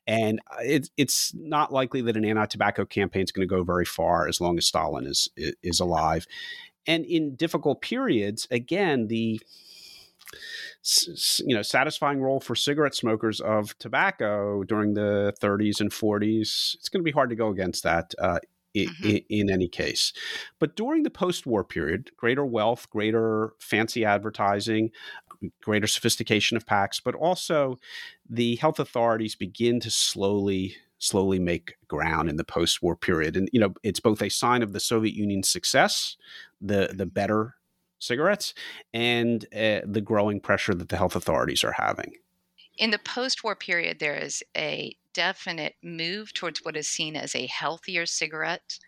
and 0.07 0.41
uh, 0.51 0.63
it, 0.63 0.91
it's 0.97 1.33
not 1.35 1.73
likely 1.73 2.03
that 2.03 2.17
an 2.17 2.25
anti-tobacco 2.25 2.85
campaign 2.87 3.25
is 3.25 3.33
going 3.33 3.47
to 3.47 3.55
go 3.55 3.63
very 3.63 3.85
far 3.85 4.29
as 4.29 4.41
long 4.41 4.59
as 4.59 4.67
Stalin 4.67 5.07
is 5.07 5.29
is 5.37 5.81
alive. 5.81 6.27
And 6.87 7.05
in 7.07 7.35
difficult 7.37 7.81
periods, 7.81 8.47
again, 8.51 9.07
the 9.07 9.41
you 11.45 11.55
know 11.55 11.63
satisfying 11.63 12.21
role 12.21 12.41
for 12.41 12.55
cigarette 12.55 12.95
smokers 12.95 13.41
of 13.41 13.77
tobacco 13.79 14.63
during 14.65 14.93
the 14.95 15.33
30s 15.41 15.81
and 15.81 15.91
40s 15.91 16.75
it's 16.75 16.89
going 16.91 17.01
to 17.01 17.05
be 17.05 17.13
hard 17.13 17.31
to 17.31 17.37
go 17.37 17.49
against 17.49 17.85
that 17.85 18.13
uh, 18.19 18.39
mm-hmm. 18.75 19.07
in, 19.07 19.21
in, 19.29 19.51
any 19.51 19.69
case. 19.69 20.13
But 20.59 20.77
during 20.77 21.03
the 21.03 21.11
post 21.11 21.47
war 21.47 21.65
period, 21.65 22.11
greater 22.17 22.45
wealth, 22.45 22.89
greater 22.91 23.55
fancy 23.59 24.05
advertising, 24.05 24.91
greater 25.63 25.87
sophistication 25.87 26.57
of 26.57 26.67
packs, 26.67 27.01
but 27.01 27.15
also 27.15 27.79
the 28.29 28.57
health 28.57 28.79
authorities 28.79 29.35
begin 29.35 29.81
to 29.81 29.91
slowly 29.91 30.77
slowly 30.99 31.39
make 31.39 31.75
ground 31.89 32.31
in 32.31 32.37
the 32.37 32.45
post-war 32.45 32.97
period 32.97 33.37
and 33.37 33.51
you 33.53 33.61
know 33.61 33.75
it's 33.83 34.01
both 34.01 34.23
a 34.23 34.31
sign 34.31 34.63
of 34.63 34.73
the 34.73 34.81
soviet 34.81 35.15
union's 35.15 35.49
success 35.49 36.17
the 36.63 36.95
the 36.95 37.05
better 37.05 37.57
cigarettes 37.99 38.55
and 38.95 39.45
uh, 39.55 39.81
the 39.85 40.01
growing 40.03 40.41
pressure 40.41 40.73
that 40.73 40.89
the 40.89 40.97
health 40.97 41.15
authorities 41.15 41.63
are 41.63 41.75
having 41.77 42.15
in 42.77 42.91
the 42.91 42.99
post-war 42.99 43.57
period 43.57 43.99
there 43.99 44.17
is 44.17 44.43
a 44.57 44.97
definite 45.13 45.77
move 45.83 46.35
towards 46.35 46.65
what 46.65 46.77
is 46.77 46.89
seen 46.89 47.17
as 47.17 47.35
a 47.35 47.47
healthier 47.47 48.05
cigarette, 48.05 48.79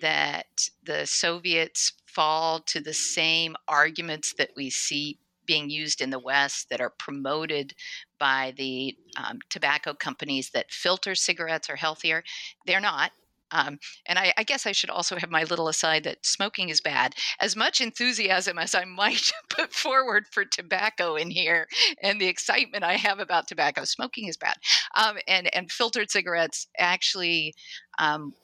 that 0.00 0.68
the 0.82 1.06
Soviets 1.06 1.92
fall 2.06 2.60
to 2.60 2.80
the 2.80 2.94
same 2.94 3.54
arguments 3.68 4.34
that 4.38 4.50
we 4.56 4.70
see 4.70 5.18
being 5.46 5.68
used 5.68 6.00
in 6.00 6.10
the 6.10 6.18
West 6.18 6.70
that 6.70 6.80
are 6.80 6.90
promoted 6.90 7.74
by 8.18 8.54
the 8.56 8.96
um, 9.16 9.38
tobacco 9.50 9.92
companies 9.92 10.50
that 10.50 10.70
filter 10.70 11.14
cigarettes 11.14 11.68
are 11.68 11.76
healthier. 11.76 12.24
They're 12.66 12.80
not. 12.80 13.12
Um, 13.54 13.78
and 14.06 14.18
I, 14.18 14.34
I, 14.36 14.42
guess 14.42 14.66
I 14.66 14.72
should 14.72 14.90
also 14.90 15.16
have 15.16 15.30
my 15.30 15.44
little 15.44 15.68
aside 15.68 16.02
that 16.04 16.26
smoking 16.26 16.70
is 16.70 16.80
bad. 16.80 17.14
As 17.40 17.54
much 17.54 17.80
enthusiasm 17.80 18.58
as 18.58 18.74
I 18.74 18.84
might 18.84 19.30
put 19.48 19.72
forward 19.72 20.24
for 20.32 20.44
tobacco 20.44 21.14
in 21.14 21.30
here 21.30 21.68
and 22.02 22.20
the 22.20 22.26
excitement 22.26 22.82
I 22.82 22.94
have 22.96 23.20
about 23.20 23.46
tobacco, 23.46 23.84
smoking 23.84 24.26
is 24.26 24.36
bad. 24.36 24.56
Um, 24.96 25.18
and, 25.28 25.54
and 25.54 25.70
filtered 25.70 26.10
cigarettes 26.10 26.66
actually. 26.78 27.54
Um, 27.98 28.34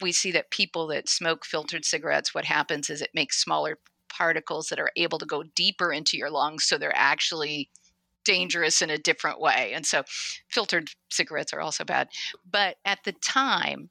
we 0.00 0.12
see 0.12 0.30
that 0.32 0.50
people 0.50 0.86
that 0.88 1.08
smoke 1.08 1.44
filtered 1.44 1.84
cigarettes, 1.84 2.32
what 2.32 2.44
happens 2.44 2.88
is 2.88 3.02
it 3.02 3.10
makes 3.14 3.42
smaller 3.42 3.78
particles 4.08 4.68
that 4.68 4.78
are 4.78 4.92
able 4.94 5.18
to 5.18 5.26
go 5.26 5.42
deeper 5.56 5.92
into 5.92 6.16
your 6.16 6.30
lungs. 6.30 6.64
So 6.64 6.78
they're 6.78 6.92
actually 6.94 7.68
dangerous 8.24 8.82
in 8.82 8.90
a 8.90 8.98
different 8.98 9.40
way. 9.40 9.72
And 9.74 9.86
so 9.86 10.02
filtered 10.48 10.90
cigarettes 11.10 11.52
are 11.52 11.60
also 11.60 11.84
bad. 11.84 12.08
But 12.48 12.76
at 12.84 13.00
the 13.04 13.12
time, 13.12 13.90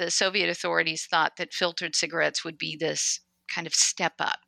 the 0.00 0.10
Soviet 0.10 0.48
authorities 0.48 1.04
thought 1.04 1.36
that 1.36 1.52
filtered 1.52 1.94
cigarettes 1.94 2.42
would 2.42 2.56
be 2.56 2.74
this 2.74 3.20
kind 3.54 3.66
of 3.66 3.74
step 3.74 4.14
up 4.18 4.38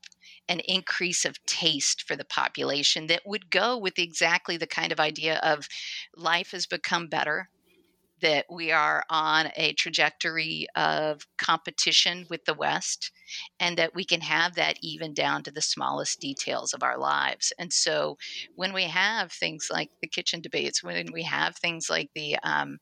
an 0.48 0.60
increase 0.60 1.24
of 1.24 1.44
taste 1.46 2.02
for 2.06 2.16
the 2.16 2.24
population 2.24 3.06
that 3.06 3.22
would 3.24 3.50
go 3.50 3.78
with 3.78 3.98
exactly 3.98 4.56
the 4.56 4.66
kind 4.66 4.90
of 4.90 4.98
idea 4.98 5.38
of 5.42 5.68
life 6.16 6.50
has 6.50 6.66
become 6.66 7.06
better 7.06 7.48
that 8.22 8.46
we 8.50 8.70
are 8.72 9.04
on 9.10 9.50
a 9.56 9.72
trajectory 9.74 10.66
of 10.76 11.26
competition 11.38 12.24
with 12.30 12.44
the 12.44 12.54
West, 12.54 13.10
and 13.58 13.76
that 13.76 13.94
we 13.94 14.04
can 14.04 14.20
have 14.20 14.54
that 14.54 14.78
even 14.80 15.12
down 15.12 15.42
to 15.42 15.50
the 15.50 15.60
smallest 15.60 16.20
details 16.20 16.72
of 16.72 16.84
our 16.84 16.96
lives. 16.96 17.52
And 17.58 17.72
so, 17.72 18.16
when 18.54 18.72
we 18.72 18.84
have 18.84 19.32
things 19.32 19.68
like 19.72 19.90
the 20.00 20.06
kitchen 20.06 20.40
debates, 20.40 20.84
when 20.84 21.12
we 21.12 21.24
have 21.24 21.56
things 21.56 21.90
like 21.90 22.10
the 22.14 22.36
um, 22.44 22.78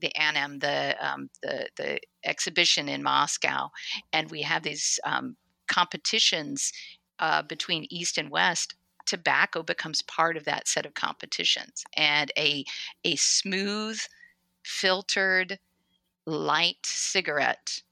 the 0.00 0.12
ANEM, 0.16 0.60
the, 0.60 0.96
um, 1.00 1.30
the, 1.42 1.68
the 1.76 1.98
exhibition 2.24 2.88
in 2.88 3.02
Moscow, 3.02 3.70
and 4.12 4.30
we 4.30 4.42
have 4.42 4.62
these 4.62 5.00
um, 5.04 5.36
competitions 5.68 6.72
uh, 7.18 7.42
between 7.42 7.86
East 7.90 8.18
and 8.18 8.30
West. 8.30 8.74
Tobacco 9.06 9.62
becomes 9.62 10.02
part 10.02 10.36
of 10.36 10.44
that 10.44 10.66
set 10.66 10.84
of 10.84 10.94
competitions, 10.94 11.84
and 11.96 12.32
a 12.36 12.64
a 13.04 13.14
smooth, 13.16 14.00
filtered, 14.64 15.60
light 16.26 16.84
cigarette 16.84 17.82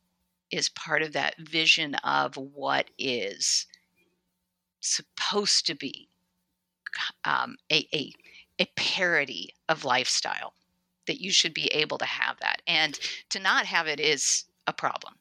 is 0.51 0.69
part 0.71 1.03
of 1.03 1.13
that 1.13 1.37
vision 1.39 1.95
of 1.97 2.37
what 2.37 2.91
is 2.99 3.67
supposed 4.81 5.67
to 5.67 5.75
be 5.75 6.09
um, 7.25 7.57
a, 7.71 7.87
a 7.95 8.13
a 8.61 8.67
parody 8.77 9.51
of 9.69 9.85
lifestyle 9.85 10.53
that 11.07 11.21
you 11.21 11.31
should 11.33 11.55
be 11.55 11.67
able 11.69 11.99
to 11.99 12.05
have 12.05 12.39
that. 12.41 12.63
And 12.67 12.99
to 13.31 13.39
not 13.39 13.67
have 13.67 13.87
it 13.87 14.01
is 14.01 14.45
a 14.67 14.73
problem. 14.73 15.15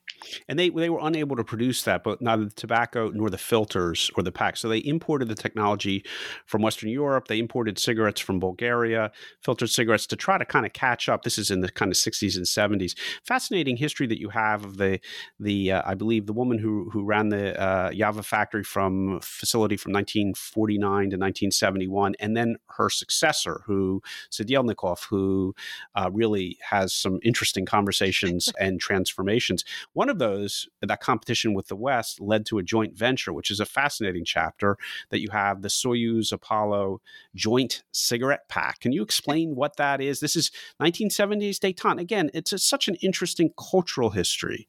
And 0.48 0.58
they 0.58 0.70
they 0.70 0.90
were 0.90 1.00
unable 1.02 1.36
to 1.36 1.44
produce 1.44 1.84
that, 1.84 2.04
but 2.04 2.22
neither 2.22 2.46
the 2.46 2.52
tobacco 2.52 3.12
nor 3.14 3.30
the 3.30 3.38
filters 3.38 4.10
or 4.16 4.24
the 4.24 4.32
packs. 4.32 4.62
So 4.62 4.70
they 4.70 4.80
imported 4.80 5.28
the 5.28 5.36
technology 5.36 6.04
from 6.46 6.62
Western 6.62 6.90
Europe. 6.90 7.28
They 7.28 7.40
imported 7.40 7.78
cigarettes 7.78 8.22
from 8.22 8.40
Bulgaria, 8.40 9.12
filtered 9.42 9.70
cigarettes 9.70 10.08
to 10.08 10.16
try 10.16 10.38
to 10.38 10.46
kind 10.46 10.66
of 10.66 10.74
catch 10.74 11.10
up. 11.10 11.24
This 11.24 11.38
is 11.38 11.52
in 11.52 11.62
the 11.62 11.70
kind 11.70 11.92
of 11.92 11.98
60s 11.98 12.36
and 12.36 12.46
70s. 12.46 12.98
Fascinating 13.24 13.78
history 13.78 14.08
that 14.08 14.20
you 14.20 14.30
have 14.30 14.64
of 14.64 14.78
the 14.78 15.00
the 15.40 15.74
uh, 15.74 15.82
I 15.86 15.96
believe 15.96 16.26
the 16.26 16.34
woman 16.34 16.58
who 16.58 16.90
who 16.92 17.04
ran 17.04 17.30
the 17.30 17.60
uh, 17.60 17.92
Yava 17.92 18.24
factory 18.24 18.64
from 18.64 19.20
facility 19.22 19.78
from 19.78 19.94
1949 19.94 20.84
to 20.84 21.18
1971, 21.18 22.16
and 22.20 22.36
then 22.36 22.58
her 22.78 22.90
successor, 22.90 23.62
who 23.66 24.02
Sadielnikov, 24.32 25.06
who 25.10 25.54
uh, 25.96 26.10
really 26.14 26.58
has 26.70 26.94
some 26.94 27.20
interesting 27.24 27.66
conversations 27.66 28.50
and 28.60 28.80
transformations. 28.80 29.64
One 29.94 30.03
of 30.10 30.20
those, 30.20 30.68
that 30.82 31.02
competition 31.02 31.54
with 31.54 31.68
the 31.68 31.76
West, 31.76 32.20
led 32.20 32.46
to 32.48 32.58
a 32.58 32.64
joint 32.64 32.98
venture, 32.98 33.34
which 33.34 33.52
is 33.52 33.60
a 33.60 33.66
fascinating 33.66 34.26
chapter 34.26 34.78
that 35.10 35.20
you 35.20 35.30
have 35.32 35.62
the 35.62 35.68
Soyuz 35.68 36.32
Apollo 36.32 37.02
joint 37.36 37.84
cigarette 37.92 38.48
pack. 38.50 38.80
Can 38.80 38.92
you 38.92 39.02
explain 39.02 39.56
what 39.56 39.78
that 39.78 40.02
is? 40.02 40.20
This 40.20 40.36
is 40.36 40.52
1970s 40.82 41.60
detente. 41.60 42.00
Again, 42.00 42.30
it's 42.34 42.54
a, 42.54 42.58
such 42.58 42.88
an 42.88 42.96
interesting 42.96 43.52
cultural 43.58 44.12
history. 44.12 44.68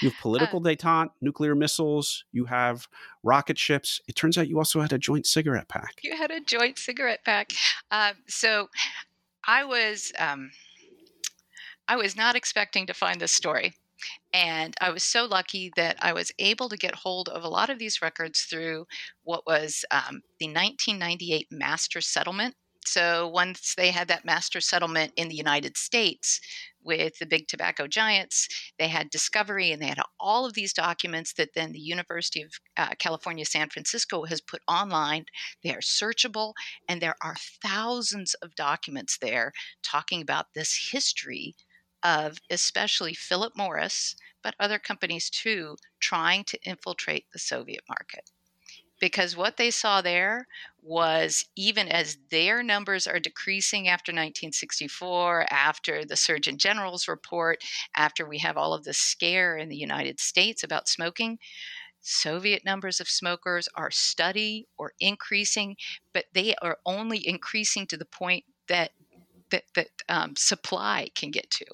You 0.00 0.10
have 0.10 0.20
political 0.20 0.60
uh, 0.60 0.70
detente, 0.70 1.10
nuclear 1.20 1.54
missiles, 1.54 2.24
you 2.32 2.46
have 2.46 2.88
rocket 3.22 3.58
ships. 3.58 4.00
It 4.08 4.16
turns 4.16 4.38
out 4.38 4.48
you 4.48 4.58
also 4.58 4.80
had 4.80 4.92
a 4.92 4.98
joint 4.98 5.26
cigarette 5.26 5.68
pack. 5.68 5.94
You 6.02 6.16
had 6.16 6.30
a 6.30 6.40
joint 6.40 6.78
cigarette 6.78 7.24
pack. 7.24 7.52
Um, 7.90 8.14
so 8.28 8.68
I 9.46 9.64
was. 9.64 10.12
Um, 10.18 10.50
I 11.88 11.96
was 11.96 12.16
not 12.16 12.34
expecting 12.34 12.86
to 12.86 12.94
find 12.94 13.20
this 13.20 13.32
story. 13.32 13.74
And 14.32 14.74
I 14.80 14.90
was 14.90 15.02
so 15.02 15.24
lucky 15.24 15.72
that 15.76 15.96
I 16.00 16.12
was 16.12 16.32
able 16.38 16.68
to 16.68 16.76
get 16.76 16.94
hold 16.94 17.28
of 17.28 17.42
a 17.42 17.48
lot 17.48 17.70
of 17.70 17.78
these 17.78 18.02
records 18.02 18.42
through 18.42 18.86
what 19.24 19.46
was 19.46 19.84
um, 19.90 20.22
the 20.38 20.46
1998 20.46 21.48
master 21.50 22.00
settlement. 22.00 22.54
So 22.86 23.26
once 23.26 23.74
they 23.76 23.90
had 23.90 24.06
that 24.08 24.24
master 24.24 24.60
settlement 24.60 25.12
in 25.16 25.28
the 25.28 25.34
United 25.34 25.76
States 25.76 26.40
with 26.84 27.18
the 27.18 27.26
big 27.26 27.48
tobacco 27.48 27.88
giants, 27.88 28.48
they 28.78 28.86
had 28.86 29.10
discovery 29.10 29.72
and 29.72 29.82
they 29.82 29.88
had 29.88 29.98
all 30.20 30.46
of 30.46 30.54
these 30.54 30.72
documents 30.72 31.32
that 31.32 31.50
then 31.54 31.72
the 31.72 31.80
University 31.80 32.42
of 32.42 32.52
uh, 32.76 32.90
California, 32.98 33.44
San 33.44 33.70
Francisco 33.70 34.24
has 34.24 34.40
put 34.40 34.62
online. 34.68 35.24
They 35.64 35.74
are 35.74 35.80
searchable, 35.80 36.52
and 36.88 37.02
there 37.02 37.16
are 37.22 37.34
thousands 37.60 38.34
of 38.34 38.54
documents 38.54 39.18
there 39.18 39.52
talking 39.82 40.22
about 40.22 40.54
this 40.54 40.90
history 40.92 41.56
of 42.06 42.38
especially 42.48 43.14
Philip 43.14 43.56
Morris, 43.56 44.14
but 44.40 44.54
other 44.60 44.78
companies 44.78 45.28
too, 45.28 45.76
trying 45.98 46.44
to 46.44 46.62
infiltrate 46.62 47.26
the 47.32 47.38
Soviet 47.40 47.82
market. 47.88 48.30
Because 49.00 49.36
what 49.36 49.56
they 49.56 49.72
saw 49.72 50.00
there 50.00 50.46
was 50.80 51.44
even 51.56 51.88
as 51.88 52.18
their 52.30 52.62
numbers 52.62 53.08
are 53.08 53.18
decreasing 53.18 53.88
after 53.88 54.12
1964, 54.12 55.46
after 55.50 56.04
the 56.04 56.16
Surgeon 56.16 56.58
General's 56.58 57.08
report, 57.08 57.58
after 57.96 58.24
we 58.24 58.38
have 58.38 58.56
all 58.56 58.72
of 58.72 58.84
the 58.84 58.94
scare 58.94 59.56
in 59.56 59.68
the 59.68 59.76
United 59.76 60.20
States 60.20 60.62
about 60.62 60.88
smoking, 60.88 61.40
Soviet 62.00 62.64
numbers 62.64 63.00
of 63.00 63.08
smokers 63.08 63.68
are 63.74 63.90
steady 63.90 64.68
or 64.78 64.92
increasing, 65.00 65.76
but 66.12 66.26
they 66.32 66.54
are 66.62 66.78
only 66.86 67.26
increasing 67.26 67.84
to 67.88 67.96
the 67.96 68.04
point 68.04 68.44
that 68.68 68.92
that, 69.50 69.64
that 69.74 69.88
um, 70.08 70.34
supply 70.36 71.08
can 71.14 71.30
get 71.30 71.50
to 71.50 71.64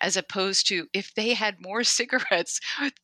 as 0.00 0.16
opposed 0.16 0.66
to 0.68 0.86
if 0.92 1.14
they 1.14 1.34
had 1.34 1.56
more 1.60 1.84
cigarettes, 1.98 2.60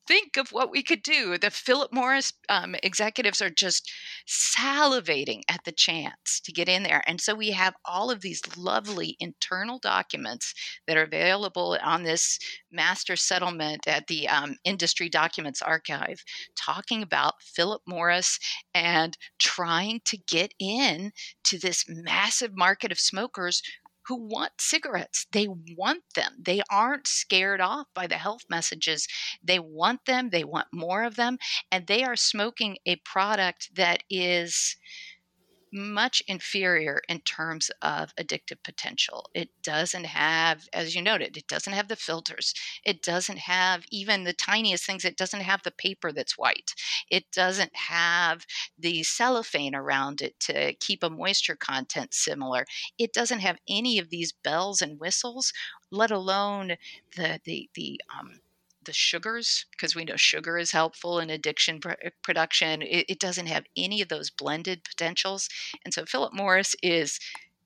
think 0.07 0.37
of 0.37 0.51
what 0.51 0.71
we 0.71 0.83
could 0.83 1.03
do. 1.03 1.39
The 1.39 1.51
Philip 1.51 1.93
Morris 1.93 2.33
um, 2.49 2.75
executives 2.83 3.41
are 3.41 3.51
just 3.51 3.91
salivating 4.27 5.43
at 5.49 5.65
the 5.65 5.73
chance 5.73 6.41
to 6.45 6.53
get 6.53 6.69
in 6.69 6.83
there. 6.83 7.03
And 7.07 7.21
so 7.21 7.35
we 7.35 7.51
have 7.51 7.75
all 7.85 8.11
of 8.11 8.21
these 8.21 8.43
lovely 8.57 9.17
internal 9.21 9.79
documents 9.79 10.55
that 10.87 10.97
are 10.97 11.03
available 11.03 11.79
on 11.83 12.03
this 12.03 12.39
master 12.71 13.17
settlement 13.17 13.87
at 13.87 14.07
the 14.07 14.29
um, 14.29 14.57
Industry 14.65 15.09
Documents 15.09 15.63
Archive 15.63 16.23
talking 16.57 17.03
about 17.03 17.35
Philip 17.41 17.83
Morris 17.87 18.39
and 18.75 19.17
trying 19.39 20.01
to 20.05 20.17
get 20.17 20.53
in 20.59 21.13
to 21.45 21.59
this 21.59 21.85
massive 21.89 22.57
market 22.57 22.93
of 22.93 22.99
smokers 22.99 23.63
who 24.07 24.17
want 24.17 24.53
cigarettes. 24.59 25.27
They 25.33 25.49
want 25.49 26.03
them. 26.15 26.37
They 26.41 26.63
aren't 26.71 27.07
scared 27.07 27.61
off 27.61 27.87
by 27.95 28.07
the 28.07 28.17
health 28.17 28.43
messages. 28.49 29.07
They 29.43 29.59
want 29.59 30.05
them. 30.07 30.31
They 30.31 30.45
want 30.45 30.69
more 30.73 31.05
of 31.05 31.17
them. 31.17 31.39
And 31.71 31.87
they 31.87 32.05
are 32.05 32.17
smoking 32.17 32.77
a 32.87 32.97
product 32.97 33.71
that 33.75 34.03
is 34.11 34.77
much 35.75 36.23
inferior 36.29 37.03
in 37.09 37.21
terms 37.21 37.71
of 37.83 38.15
addictive 38.17 38.63
potential. 38.63 39.29
It 39.35 39.51
doesn't 39.63 40.05
have, 40.07 40.69
as 40.73 40.95
you 40.95 41.03
noted, 41.03 41.37
it 41.37 41.49
doesn't 41.49 41.73
have 41.73 41.89
the 41.89 41.97
filters. 41.97 42.55
It 42.85 43.03
doesn't 43.03 43.39
have 43.39 43.85
even 43.91 44.25
the 44.25 44.33
tiniest 44.33 44.87
things. 44.87 45.05
It 45.05 45.17
doesn't 45.17 45.41
have 45.43 45.63
the 45.65 45.73
paper 45.73 46.13
that's 46.13 46.39
white. 46.39 46.75
It 47.11 47.31
doesn't 47.33 47.75
have 47.77 48.47
the 48.79 49.03
cellophane 49.03 49.75
around 49.75 50.23
it 50.23 50.39
to 50.41 50.75
keep 50.75 51.03
a 51.03 51.11
moisture 51.11 51.57
content 51.57 52.15
similar. 52.15 52.65
It 52.99 53.13
doesn't 53.13 53.41
have 53.41 53.59
any 53.69 53.99
of 53.99 54.11
these 54.11 54.33
bells 54.33 54.81
and 54.81 55.01
whistles, 55.01 55.53
let 55.91 56.11
alone 56.11 56.77
the 57.17 57.41
the 57.45 57.69
the 57.75 58.01
um, 58.19 58.41
the 58.85 58.93
sugars 58.93 59.67
because 59.73 59.95
we 59.95 60.05
know 60.05 60.17
sugar 60.17 60.59
is 60.59 60.73
helpful 60.73 61.19
in 61.19 61.31
addiction 61.31 61.81
pr- 61.81 61.91
uh, 61.91 62.11
production. 62.23 62.83
It, 62.83 63.07
it, 63.09 63.21
doesn't 63.21 63.47
have 63.47 63.65
any 63.77 64.03
of 64.03 64.09
those 64.09 64.31
blended 64.31 64.85
potentials, 64.85 65.49
and 65.85 65.95
so 65.95 66.05
Philip 66.05 66.33
Morris 66.35 66.75
is 66.83 67.19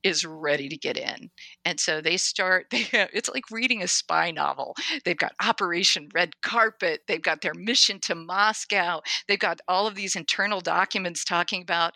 is 0.03 0.25
ready 0.25 0.69
to 0.69 0.77
get 0.77 0.97
in. 0.97 1.31
And 1.65 1.79
so 1.81 2.01
they 2.01 2.17
start. 2.17 2.67
They 2.79 2.83
have, 2.97 3.09
it's 3.13 3.29
like 3.29 3.51
reading 3.51 3.83
a 3.83 3.89
spy 3.89 4.31
novel. 4.31 4.77
They've 5.05 5.17
got 5.17 5.33
Operation 5.43 6.09
Red 6.15 6.41
Carpet. 6.43 7.01
They've 7.09 7.21
got 7.21 7.41
their 7.41 7.55
mission 7.55 7.99
to 8.03 8.15
Moscow. 8.15 9.01
They've 9.27 9.39
got 9.39 9.61
all 9.67 9.87
of 9.87 9.95
these 9.95 10.15
internal 10.15 10.61
documents 10.61 11.25
talking 11.25 11.63
about 11.63 11.95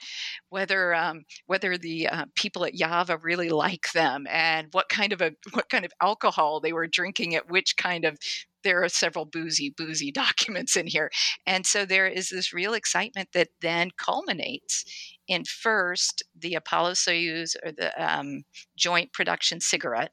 whether 0.49 0.95
um, 0.95 1.23
whether 1.47 1.79
the 1.79 2.09
uh, 2.09 2.25
people 2.35 2.65
at 2.65 2.75
Yava 2.75 3.19
really 3.23 3.51
like 3.51 3.93
them 3.93 4.27
and 4.29 4.69
what 4.73 4.89
kind 4.89 5.13
of 5.13 5.21
a 5.21 5.33
what 5.53 5.69
kind 5.69 5.85
of 5.85 5.93
alcohol 6.01 6.61
they 6.61 6.73
were 6.73 6.89
drinking 6.89 7.35
at 7.35 7.51
which 7.51 7.77
kind 7.77 8.05
of 8.05 8.19
there 8.65 8.83
are 8.83 8.89
several 8.89 9.25
boozy, 9.25 9.71
boozy 9.71 10.11
documents 10.13 10.77
in 10.77 10.87
here. 10.87 11.11
And 11.47 11.67
so 11.67 11.85
there 11.85 12.07
is 12.07 12.31
this 12.31 12.53
real 12.53 12.75
excitement 12.75 13.31
that 13.33 13.49
then 13.61 13.91
culminates 13.97 14.85
in 15.29 15.45
first 15.45 16.23
the 16.39 16.55
Apollo 16.55 16.93
Soyuz 16.93 17.57
or 17.65 17.73
the 17.73 17.93
um, 18.03 18.45
joint 18.77 19.13
production 19.13 19.61
cigarette, 19.61 20.13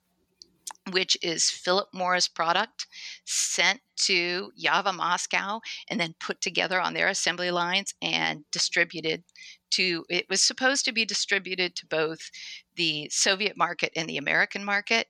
which 0.92 1.18
is 1.22 1.50
Philip 1.50 1.90
Morris 1.94 2.28
product 2.28 2.88
sent 3.26 3.82
to 3.98 4.52
Yava, 4.62 4.94
Moscow, 4.94 5.60
and 5.90 6.00
then 6.00 6.16
put 6.20 6.42
together 6.42 6.80
on 6.80 6.94
their 6.94 7.08
assembly 7.08 7.52
lines 7.52 7.94
and 8.02 8.44
distributed 8.52 9.24
to. 9.72 10.06
It 10.10 10.26
was 10.30 10.42
supposed 10.42 10.86
to 10.86 10.92
be 10.92 11.06
distributed 11.06 11.76
to 11.76 11.86
both 11.88 12.32
the 12.76 13.10
Soviet 13.12 13.58
market 13.58 13.92
and 13.96 14.10
the 14.10 14.18
American 14.18 14.64
market 14.64 15.08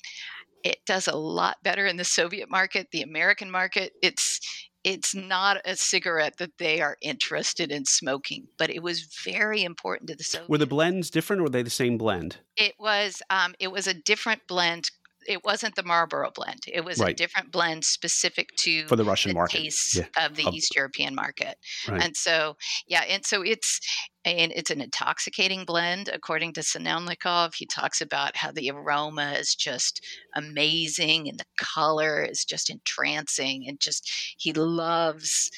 it 0.63 0.79
does 0.85 1.07
a 1.07 1.15
lot 1.15 1.57
better 1.63 1.85
in 1.85 1.97
the 1.97 2.03
Soviet 2.03 2.49
market. 2.49 2.89
The 2.91 3.01
American 3.01 3.49
market, 3.49 3.93
it's 4.01 4.68
it's 4.83 5.13
not 5.13 5.57
a 5.65 5.75
cigarette 5.75 6.37
that 6.37 6.57
they 6.57 6.81
are 6.81 6.97
interested 7.01 7.71
in 7.71 7.85
smoking, 7.85 8.47
but 8.57 8.69
it 8.69 8.81
was 8.81 9.01
very 9.23 9.63
important 9.63 10.09
to 10.09 10.15
the 10.15 10.23
Soviet. 10.23 10.49
Were 10.49 10.57
the 10.57 10.65
blends 10.65 11.09
different, 11.09 11.41
or 11.41 11.43
were 11.43 11.49
they 11.49 11.63
the 11.63 11.69
same 11.69 11.97
blend? 11.97 12.37
It 12.55 12.75
was. 12.79 13.21
Um, 13.29 13.55
it 13.59 13.71
was 13.71 13.87
a 13.87 13.93
different 13.93 14.47
blend 14.47 14.91
it 15.27 15.43
wasn't 15.43 15.75
the 15.75 15.83
Marlboro 15.83 16.31
blend. 16.33 16.61
It 16.67 16.83
was 16.83 16.99
right. 16.99 17.11
a 17.11 17.13
different 17.13 17.51
blend 17.51 17.83
specific 17.83 18.49
to 18.59 18.87
for 18.87 18.95
the 18.95 19.03
Russian 19.03 19.29
the 19.29 19.35
market, 19.35 19.57
taste 19.57 19.95
yeah. 19.95 20.25
of 20.25 20.35
the 20.35 20.45
um, 20.45 20.53
East 20.53 20.75
European 20.75 21.15
market. 21.15 21.57
Right. 21.87 22.01
And 22.03 22.17
so, 22.17 22.55
yeah, 22.87 23.03
and 23.09 23.25
so 23.25 23.41
it's 23.41 23.79
and 24.25 24.51
it's 24.55 24.71
an 24.71 24.81
intoxicating 24.81 25.65
blend, 25.65 26.09
according 26.09 26.53
to 26.53 26.61
Sadielnikov. 26.61 27.53
He 27.55 27.65
talks 27.65 28.01
about 28.01 28.35
how 28.35 28.51
the 28.51 28.69
aroma 28.69 29.33
is 29.33 29.55
just 29.55 30.05
amazing 30.35 31.29
and 31.29 31.39
the 31.39 31.45
color 31.57 32.23
is 32.23 32.45
just 32.45 32.69
entrancing, 32.69 33.65
and 33.67 33.79
just 33.79 34.09
he 34.37 34.53
loves 34.53 35.51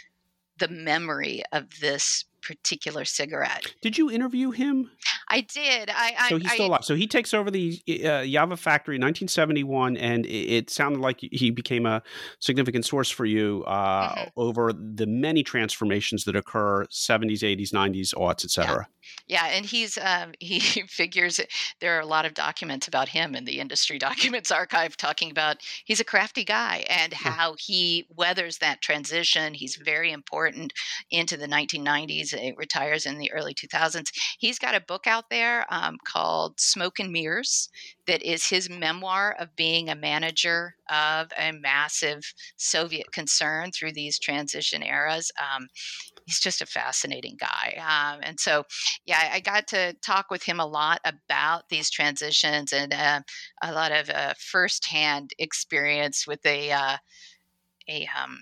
the 0.57 0.67
memory 0.67 1.43
of 1.51 1.79
this 1.79 2.25
particular 2.41 3.05
cigarette. 3.05 3.73
Did 3.81 3.97
you 3.97 4.11
interview 4.11 4.51
him? 4.51 4.91
I 5.29 5.41
did. 5.41 5.89
I, 5.89 6.15
I 6.19 6.29
so 6.29 6.37
he's 6.37 6.51
still 6.51 6.65
I, 6.65 6.67
alive. 6.67 6.85
So 6.85 6.95
he 6.95 7.07
takes 7.07 7.33
over 7.33 7.49
the 7.49 7.81
uh, 7.87 8.23
Yava 8.23 8.57
factory 8.57 8.95
in 8.95 9.01
1971, 9.01 9.97
and 9.97 10.25
it, 10.25 10.29
it, 10.29 10.69
sounded 10.69 10.99
like 10.99 11.19
he 11.21 11.51
became 11.51 11.85
a 11.85 12.01
significant 12.39 12.85
source 12.85 13.09
for 13.09 13.25
you 13.25 13.63
uh, 13.65 14.09
mm-hmm. 14.09 14.29
over 14.35 14.73
the 14.73 15.05
many 15.05 15.43
transformations 15.43 16.25
that 16.25 16.35
occur 16.35 16.85
70s, 16.85 17.39
80s, 17.39 17.71
90s, 17.71 18.13
aughts, 18.15 18.43
etc. 18.43 18.87
Yeah. 19.27 19.47
yeah, 19.47 19.55
and 19.55 19.65
he's 19.65 19.97
um, 19.97 20.33
he 20.39 20.59
figures 20.59 21.39
there 21.79 21.97
are 21.97 22.01
a 22.01 22.05
lot 22.05 22.25
of 22.25 22.33
documents 22.33 22.87
about 22.87 23.09
him 23.09 23.35
in 23.35 23.45
the 23.45 23.59
industry 23.59 23.97
documents 24.11 24.51
archive 24.51 24.97
talking 24.97 25.31
about 25.31 25.57
he's 25.85 25.99
a 25.99 26.05
crafty 26.05 26.43
guy 26.43 26.83
and 26.89 27.13
how 27.13 27.55
he 27.57 28.05
weathers 28.15 28.57
that 28.57 28.81
transition. 28.81 29.53
He's 29.53 29.75
very 29.77 30.11
important 30.11 30.73
into 31.09 31.37
the 31.37 31.47
1990s. 31.47 32.30
He 32.31 32.53
retires 32.55 33.05
in 33.05 33.17
the 33.17 33.31
early 33.31 33.53
2000s. 33.53 34.11
He's 34.39 34.59
got 34.59 34.75
a 34.75 34.81
book 34.81 35.07
out 35.07 35.29
there 35.29 35.65
um, 35.69 35.97
called 36.05 36.59
Smoke 36.59 36.99
and 36.99 37.11
Mirrors 37.11 37.69
that 38.07 38.23
is 38.23 38.49
his 38.49 38.69
memoir 38.69 39.35
of 39.39 39.55
being 39.55 39.89
a 39.89 39.95
manager 39.95 40.75
of 40.89 41.31
a 41.37 41.51
massive 41.51 42.33
Soviet 42.57 43.11
concern 43.11 43.71
through 43.71 43.93
these 43.93 44.19
transition 44.19 44.83
eras. 44.83 45.31
Um, 45.39 45.67
he's 46.25 46.39
just 46.39 46.61
a 46.61 46.65
fascinating 46.65 47.37
guy. 47.39 47.77
Um, 47.79 48.19
and 48.23 48.39
so, 48.39 48.63
yeah, 49.05 49.29
I 49.31 49.39
got 49.39 49.67
to 49.67 49.93
talk 50.05 50.29
with 50.29 50.43
him 50.43 50.59
a 50.59 50.65
lot 50.65 50.99
about 51.05 51.69
these 51.69 51.89
transitions 51.89 52.73
and 52.73 52.93
uh, 52.93 53.21
a 53.61 53.71
lot 53.71 53.91
of 53.91 54.09
uh, 54.09 54.33
firsthand 54.37 55.31
experience 55.39 56.25
with 56.27 56.45
a 56.45 56.71
uh, 56.71 56.97
a 57.89 58.07
um, 58.21 58.37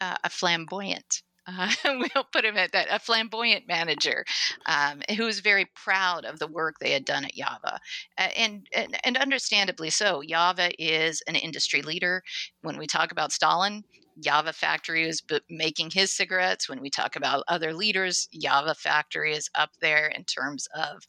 a 0.00 0.28
flamboyant 0.28 1.22
uh, 1.46 1.70
we'll 1.84 2.24
put 2.32 2.44
him 2.44 2.56
at 2.56 2.72
that 2.72 2.88
a 2.90 2.98
flamboyant 2.98 3.66
manager 3.68 4.24
um, 4.66 5.00
who 5.16 5.24
was 5.24 5.40
very 5.40 5.66
proud 5.74 6.24
of 6.24 6.38
the 6.38 6.46
work 6.46 6.76
they 6.78 6.92
had 6.92 7.04
done 7.04 7.24
at 7.24 7.36
Yava, 7.36 7.78
uh, 8.18 8.28
and, 8.36 8.66
and, 8.72 8.98
and 9.04 9.16
understandably 9.16 9.90
so. 9.90 10.22
Yava 10.22 10.72
is 10.78 11.22
an 11.26 11.36
industry 11.36 11.82
leader. 11.82 12.22
When 12.62 12.78
we 12.78 12.86
talk 12.86 13.12
about 13.12 13.32
Stalin, 13.32 13.84
Yava 14.24 14.54
Factory 14.54 15.06
is 15.06 15.22
making 15.50 15.90
his 15.90 16.12
cigarettes. 16.12 16.68
When 16.68 16.80
we 16.80 16.90
talk 16.90 17.16
about 17.16 17.44
other 17.48 17.74
leaders, 17.74 18.28
Yava 18.34 18.76
Factory 18.76 19.34
is 19.34 19.50
up 19.54 19.70
there 19.80 20.06
in 20.06 20.24
terms 20.24 20.66
of 20.74 21.02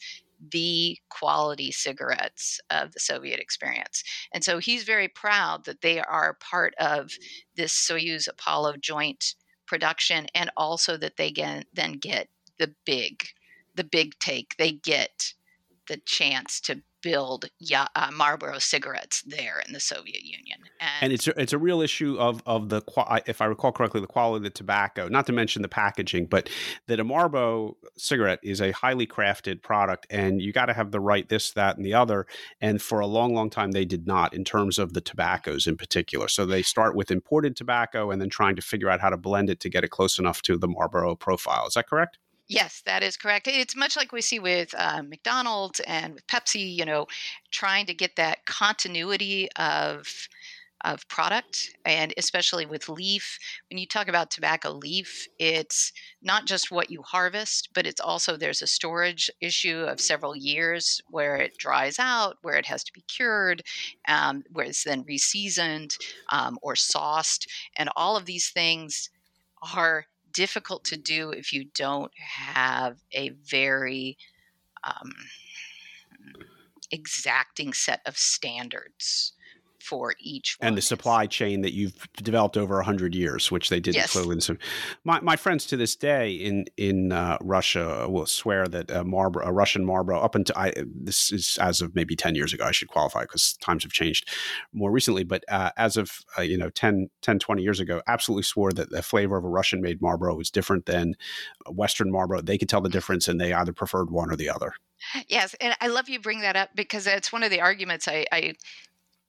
the 0.51 0.97
quality 1.09 1.71
cigarettes 1.71 2.59
of 2.69 2.91
the 2.93 2.99
Soviet 2.99 3.39
experience. 3.39 4.03
And 4.33 4.43
so 4.43 4.59
he's 4.59 4.83
very 4.83 5.07
proud 5.07 5.65
that 5.65 5.81
they 5.81 5.99
are 5.99 6.37
part 6.39 6.75
of 6.79 7.11
this 7.55 7.73
Soyuz 7.73 8.27
Apollo 8.27 8.75
joint 8.81 9.33
production 9.67 10.27
and 10.33 10.49
also 10.57 10.97
that 10.97 11.17
they 11.17 11.31
get, 11.31 11.65
then 11.73 11.93
get 11.93 12.29
the 12.59 12.73
big 12.85 13.23
the 13.75 13.83
big 13.83 14.17
take. 14.19 14.55
They 14.57 14.71
get 14.71 15.33
the 15.87 15.97
chance 16.05 16.59
to 16.61 16.81
build 17.01 17.45
uh, 17.73 18.09
Marlboro 18.13 18.59
cigarettes 18.59 19.21
there 19.23 19.61
in 19.65 19.73
the 19.73 19.79
Soviet 19.79 20.23
Union. 20.23 20.59
And, 20.79 20.89
and, 21.01 21.13
it's 21.13 21.27
a, 21.27 21.39
it's 21.39 21.53
a 21.53 21.57
real 21.57 21.81
issue 21.81 22.17
of 22.19 22.41
of 22.45 22.69
the 22.69 22.81
if 23.25 23.41
I 23.41 23.45
recall 23.45 23.71
correctly 23.71 24.01
the 24.01 24.07
quality 24.07 24.37
of 24.37 24.43
the 24.43 24.49
tobacco, 24.49 25.07
not 25.07 25.25
to 25.27 25.33
mention 25.33 25.61
the 25.61 25.67
packaging, 25.67 26.25
but 26.25 26.49
that 26.87 26.99
a 26.99 27.03
Marlboro 27.03 27.77
cigarette 27.97 28.39
is 28.43 28.61
a 28.61 28.71
highly 28.71 29.07
crafted 29.07 29.61
product, 29.61 30.07
and 30.09 30.41
you 30.41 30.51
got 30.51 30.67
to 30.67 30.73
have 30.73 30.91
the 30.91 30.99
right 30.99 31.27
this, 31.29 31.51
that, 31.51 31.77
and 31.77 31.85
the 31.85 31.93
other. 31.93 32.25
And 32.61 32.81
for 32.81 32.99
a 32.99 33.07
long, 33.07 33.33
long 33.33 33.49
time, 33.49 33.71
they 33.71 33.85
did 33.85 34.07
not 34.07 34.33
in 34.33 34.43
terms 34.43 34.79
of 34.79 34.93
the 34.93 35.01
tobaccos 35.01 35.67
in 35.67 35.77
particular. 35.77 36.27
So 36.27 36.45
they 36.45 36.61
start 36.61 36.95
with 36.95 37.11
imported 37.11 37.55
tobacco 37.55 38.11
and 38.11 38.21
then 38.21 38.29
trying 38.29 38.55
to 38.55 38.61
figure 38.61 38.89
out 38.89 39.01
how 39.01 39.09
to 39.09 39.17
blend 39.17 39.49
it 39.49 39.59
to 39.61 39.69
get 39.69 39.83
it 39.83 39.89
close 39.89 40.19
enough 40.19 40.41
to 40.43 40.57
the 40.57 40.67
Marlboro 40.67 41.15
profile. 41.15 41.67
Is 41.67 41.73
that 41.75 41.87
correct? 41.87 42.17
Yes, 42.49 42.81
that 42.85 43.03
is 43.03 43.17
correct. 43.17 43.47
It's 43.47 43.75
much 43.75 43.97
like 43.97 44.11
we 44.13 44.21
see 44.21 44.39
with 44.39 44.73
uh, 44.77 45.03
McDonald's 45.03 45.81
and 45.81 46.13
with 46.13 46.25
Pepsi, 46.27 46.75
you 46.75 46.85
know, 46.85 47.07
trying 47.51 47.85
to 47.87 47.93
get 47.93 48.15
that 48.15 48.45
continuity 48.45 49.49
of 49.57 50.07
of 50.85 51.07
product 51.09 51.75
and 51.85 52.13
especially 52.17 52.65
with 52.65 52.87
leaf 52.87 53.39
when 53.69 53.79
you 53.79 53.85
talk 53.87 54.07
about 54.07 54.31
tobacco 54.31 54.71
leaf 54.71 55.27
it's 55.39 55.91
not 56.21 56.45
just 56.45 56.71
what 56.71 56.89
you 56.91 57.01
harvest 57.01 57.69
but 57.73 57.85
it's 57.87 57.99
also 57.99 58.37
there's 58.37 58.61
a 58.61 58.67
storage 58.67 59.29
issue 59.41 59.79
of 59.79 59.99
several 59.99 60.35
years 60.35 61.01
where 61.09 61.35
it 61.35 61.57
dries 61.57 61.99
out 61.99 62.37
where 62.43 62.55
it 62.55 62.65
has 62.67 62.83
to 62.83 62.93
be 62.93 63.01
cured 63.09 63.63
um, 64.07 64.43
where 64.53 64.67
it's 64.67 64.83
then 64.83 65.03
reseasoned 65.07 65.97
um, 66.31 66.57
or 66.61 66.75
sauced 66.75 67.47
and 67.77 67.89
all 67.97 68.15
of 68.15 68.25
these 68.25 68.49
things 68.51 69.09
are 69.75 70.05
difficult 70.37 70.83
to 70.85 70.95
do 70.95 71.31
if 71.31 71.51
you 71.51 71.65
don't 71.73 72.11
have 72.15 72.99
a 73.11 73.29
very 73.29 74.15
um, 74.83 75.11
exacting 76.91 77.73
set 77.73 78.01
of 78.05 78.15
standards 78.19 79.33
for 79.87 80.13
each 80.19 80.57
one. 80.59 80.67
And 80.67 80.77
the 80.77 80.81
supply 80.81 81.25
chain 81.25 81.61
that 81.61 81.73
you've 81.73 82.07
developed 82.17 82.57
over 82.57 82.75
100 82.75 83.15
years, 83.15 83.51
which 83.51 83.69
they 83.69 83.79
did 83.79 83.95
yes. 83.95 84.11
clearly. 84.11 84.37
My, 85.03 85.19
my 85.21 85.35
friends 85.35 85.65
to 85.67 85.77
this 85.77 85.95
day 85.95 86.31
in 86.31 86.65
in 86.75 87.11
uh, 87.11 87.37
Russia 87.41 88.07
will 88.09 88.25
swear 88.25 88.67
that 88.67 88.91
a, 88.91 89.03
Marlboro, 89.03 89.45
a 89.45 89.51
Russian 89.51 89.85
Marlboro, 89.85 90.19
up 90.19 90.35
until 90.35 90.55
I, 90.57 90.73
this 90.93 91.31
is 91.31 91.57
as 91.61 91.81
of 91.81 91.95
maybe 91.95 92.15
10 92.15 92.35
years 92.35 92.53
ago, 92.53 92.65
I 92.65 92.71
should 92.71 92.89
qualify 92.89 93.21
because 93.21 93.53
times 93.61 93.83
have 93.83 93.91
changed 93.93 94.29
more 94.73 94.91
recently, 94.91 95.23
but 95.23 95.43
uh, 95.47 95.71
as 95.77 95.97
of, 95.97 96.11
uh, 96.37 96.41
you 96.41 96.57
know, 96.57 96.69
10, 96.69 97.09
10, 97.21 97.39
20 97.39 97.61
years 97.61 97.79
ago, 97.79 98.01
absolutely 98.07 98.43
swore 98.43 98.71
that 98.73 98.89
the 98.89 99.01
flavor 99.01 99.37
of 99.37 99.45
a 99.45 99.49
Russian 99.49 99.81
made 99.81 100.01
Marlboro 100.01 100.35
was 100.35 100.51
different 100.51 100.85
than 100.85 101.15
Western 101.69 102.11
Marlboro. 102.11 102.41
They 102.41 102.57
could 102.57 102.69
tell 102.69 102.81
the 102.81 102.89
difference 102.89 103.27
and 103.27 103.39
they 103.39 103.53
either 103.53 103.73
preferred 103.73 104.11
one 104.11 104.29
or 104.29 104.35
the 104.35 104.49
other. 104.49 104.73
Yes, 105.27 105.55
and 105.61 105.75
I 105.79 105.87
love 105.87 106.09
you 106.09 106.19
bring 106.19 106.41
that 106.41 106.55
up 106.55 106.69
because 106.75 107.07
it's 107.07 107.31
one 107.31 107.43
of 107.43 107.51
the 107.51 107.61
arguments 107.61 108.07
I, 108.07 108.25
I 108.31 108.53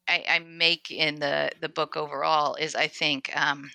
I, 0.09 0.25
I 0.29 0.38
make 0.40 0.90
in 0.90 1.16
the 1.16 1.51
the 1.61 1.68
book 1.68 1.97
overall 1.97 2.55
is 2.55 2.75
I 2.75 2.88
think 2.88 3.31
um, 3.37 3.71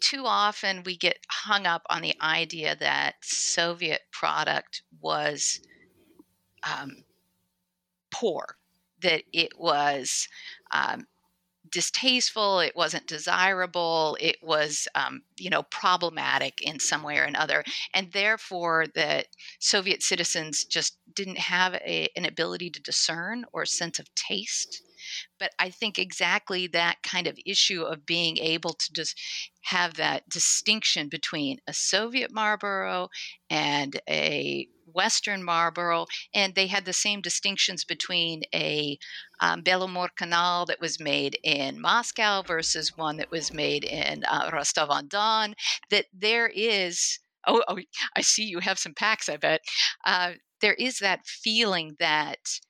too 0.00 0.24
often 0.26 0.82
we 0.84 0.96
get 0.96 1.18
hung 1.30 1.66
up 1.66 1.82
on 1.88 2.02
the 2.02 2.14
idea 2.20 2.74
that 2.76 3.16
Soviet 3.22 4.02
product 4.10 4.82
was 5.00 5.60
um, 6.62 7.04
poor, 8.10 8.56
that 9.00 9.22
it 9.32 9.58
was 9.58 10.28
um, 10.72 11.06
distasteful, 11.72 12.60
it 12.60 12.76
wasn't 12.76 13.06
desirable, 13.06 14.16
it 14.20 14.36
was, 14.42 14.86
um, 14.94 15.22
you 15.38 15.50
know, 15.50 15.62
problematic 15.64 16.60
in 16.60 16.78
some 16.78 17.02
way 17.02 17.18
or 17.18 17.24
another. 17.24 17.64
And 17.94 18.12
therefore, 18.12 18.86
that 18.94 19.26
Soviet 19.58 20.02
citizens 20.02 20.64
just 20.64 20.98
didn't 21.14 21.38
have 21.38 21.74
a, 21.74 22.08
an 22.16 22.26
ability 22.26 22.70
to 22.70 22.82
discern 22.82 23.44
or 23.52 23.64
sense 23.64 23.98
of 23.98 24.14
taste. 24.14 24.82
But 25.38 25.50
I 25.58 25.70
think 25.70 25.98
exactly 25.98 26.68
that 26.68 27.02
kind 27.02 27.26
of 27.26 27.38
issue 27.44 27.82
of 27.82 28.06
being 28.06 28.38
able 28.38 28.74
to 28.74 28.92
just 28.92 29.20
have 29.62 29.94
that 29.94 30.28
distinction 30.28 31.08
between 31.08 31.58
a 31.66 31.72
Soviet 31.72 32.30
Marlboro 32.32 33.08
and 33.50 34.00
a 34.08 34.68
Western 34.94 35.42
Marlboro, 35.42 36.06
and 36.34 36.54
they 36.54 36.66
had 36.66 36.84
the 36.84 36.92
same 36.92 37.20
distinctions 37.20 37.84
between 37.84 38.42
a 38.54 38.98
um, 39.40 39.62
Belomor-Canal 39.62 40.66
that 40.66 40.80
was 40.80 41.00
made 41.00 41.38
in 41.42 41.80
Moscow 41.80 42.42
versus 42.42 42.96
one 42.96 43.16
that 43.16 43.30
was 43.30 43.52
made 43.52 43.84
in 43.84 44.24
uh, 44.24 44.50
Rostov 44.52 44.90
on 44.90 45.08
Don. 45.08 45.54
That 45.90 46.06
there 46.12 46.48
is, 46.48 47.18
oh, 47.46 47.62
oh, 47.68 47.78
I 48.16 48.20
see 48.20 48.44
you 48.44 48.60
have 48.60 48.78
some 48.78 48.94
packs, 48.94 49.28
I 49.28 49.36
bet. 49.36 49.62
Uh, 50.04 50.32
there 50.60 50.74
is 50.74 50.98
that 50.98 51.26
feeling 51.26 51.96
that 51.98 52.60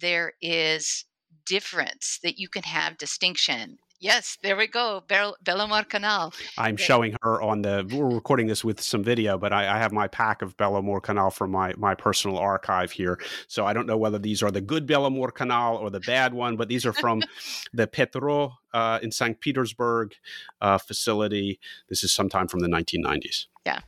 there 0.00 0.32
is 0.40 1.04
difference, 1.46 2.18
that 2.22 2.38
you 2.38 2.48
can 2.48 2.62
have 2.62 2.98
distinction 2.98 3.78
Yes, 4.00 4.38
there 4.42 4.56
we 4.56 4.68
go. 4.68 5.02
Bel- 5.08 5.36
Canal. 5.88 6.32
I'm 6.56 6.76
showing 6.76 7.16
her 7.22 7.42
on 7.42 7.62
the. 7.62 7.84
We're 7.90 8.08
recording 8.08 8.46
this 8.46 8.62
with 8.62 8.80
some 8.80 9.02
video, 9.02 9.38
but 9.38 9.52
I, 9.52 9.74
I 9.74 9.78
have 9.78 9.92
my 9.92 10.06
pack 10.06 10.40
of 10.40 10.56
Belomor 10.56 11.02
Canal 11.02 11.30
from 11.30 11.50
my 11.50 11.74
my 11.76 11.96
personal 11.96 12.38
archive 12.38 12.92
here. 12.92 13.18
So 13.48 13.66
I 13.66 13.72
don't 13.72 13.86
know 13.86 13.96
whether 13.96 14.18
these 14.18 14.40
are 14.42 14.52
the 14.52 14.60
good 14.60 14.86
Belomor 14.86 15.34
Canal 15.34 15.76
or 15.78 15.90
the 15.90 16.00
bad 16.00 16.32
one, 16.32 16.56
but 16.56 16.68
these 16.68 16.86
are 16.86 16.92
from 16.92 17.22
the 17.72 17.88
Petro 17.88 18.58
uh, 18.72 19.00
in 19.02 19.10
St. 19.10 19.40
Petersburg 19.40 20.14
uh, 20.60 20.78
facility. 20.78 21.58
This 21.88 22.04
is 22.04 22.12
sometime 22.12 22.46
from 22.46 22.60
the 22.60 22.68
1990s. 22.68 23.46
Yeah, 23.66 23.80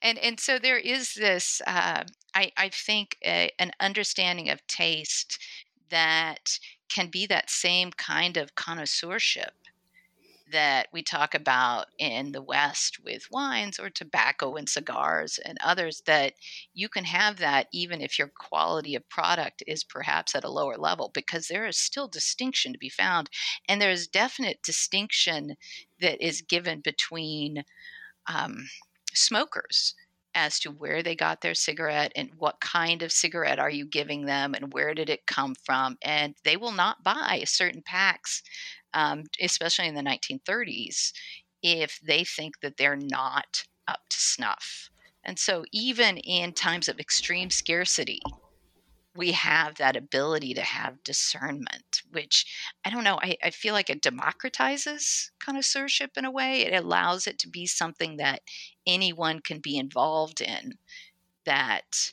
and 0.00 0.18
and 0.18 0.40
so 0.40 0.58
there 0.58 0.78
is 0.78 1.12
this. 1.14 1.60
Uh, 1.66 2.04
I 2.34 2.50
I 2.56 2.70
think 2.70 3.18
a, 3.22 3.50
an 3.58 3.72
understanding 3.78 4.48
of 4.48 4.66
taste 4.66 5.38
that 5.90 6.58
can 6.90 7.08
be 7.08 7.26
that 7.26 7.50
same 7.50 7.90
kind 7.92 8.36
of 8.36 8.54
connoisseurship 8.54 9.54
that 10.50 10.88
we 10.92 11.02
talk 11.02 11.34
about 11.34 11.86
in 11.98 12.32
the 12.32 12.42
West 12.42 12.98
with 13.04 13.30
wines 13.30 13.78
or 13.78 13.88
tobacco 13.88 14.56
and 14.56 14.68
cigars 14.68 15.38
and 15.44 15.56
others, 15.62 16.02
that 16.06 16.34
you 16.74 16.88
can 16.88 17.04
have 17.04 17.36
that 17.38 17.68
even 17.72 18.00
if 18.00 18.18
your 18.18 18.28
quality 18.28 18.94
of 18.94 19.08
product 19.08 19.62
is 19.66 19.84
perhaps 19.84 20.34
at 20.34 20.44
a 20.44 20.50
lower 20.50 20.76
level, 20.76 21.10
because 21.14 21.48
there 21.48 21.66
is 21.66 21.76
still 21.76 22.08
distinction 22.08 22.72
to 22.72 22.78
be 22.78 22.88
found. 22.88 23.30
And 23.68 23.80
there's 23.80 24.06
definite 24.06 24.62
distinction 24.62 25.56
that 26.00 26.24
is 26.24 26.42
given 26.42 26.80
between 26.80 27.64
um, 28.26 28.68
smokers 29.14 29.94
as 30.34 30.60
to 30.60 30.70
where 30.70 31.02
they 31.02 31.14
got 31.14 31.40
their 31.40 31.54
cigarette 31.54 32.12
and 32.14 32.30
what 32.38 32.60
kind 32.60 33.02
of 33.02 33.12
cigarette 33.12 33.58
are 33.58 33.70
you 33.70 33.86
giving 33.86 34.26
them 34.26 34.54
and 34.54 34.72
where 34.72 34.94
did 34.94 35.10
it 35.10 35.26
come 35.26 35.54
from 35.64 35.96
and 36.02 36.34
they 36.44 36.56
will 36.56 36.72
not 36.72 37.02
buy 37.02 37.42
certain 37.46 37.82
packs 37.84 38.42
um, 38.94 39.24
especially 39.40 39.86
in 39.86 39.94
the 39.94 40.02
1930s 40.02 41.12
if 41.62 41.98
they 42.02 42.24
think 42.24 42.60
that 42.60 42.76
they're 42.76 42.96
not 42.96 43.64
up 43.88 44.00
to 44.08 44.18
snuff. 44.18 44.88
And 45.24 45.38
so 45.38 45.64
even 45.72 46.16
in 46.18 46.52
times 46.52 46.88
of 46.88 46.98
extreme 46.98 47.50
scarcity 47.50 48.20
we 49.20 49.32
have 49.32 49.74
that 49.74 49.96
ability 49.96 50.54
to 50.54 50.62
have 50.62 51.04
discernment, 51.04 52.00
which 52.10 52.46
I 52.86 52.88
don't 52.88 53.04
know, 53.04 53.18
I, 53.20 53.36
I, 53.44 53.50
feel 53.50 53.74
like 53.74 53.90
it 53.90 54.00
democratizes 54.00 55.28
connoisseurship 55.38 56.16
in 56.16 56.24
a 56.24 56.30
way. 56.30 56.62
It 56.62 56.72
allows 56.72 57.26
it 57.26 57.38
to 57.40 57.48
be 57.48 57.66
something 57.66 58.16
that 58.16 58.40
anyone 58.86 59.40
can 59.40 59.58
be 59.58 59.76
involved 59.76 60.40
in 60.40 60.78
that 61.44 62.12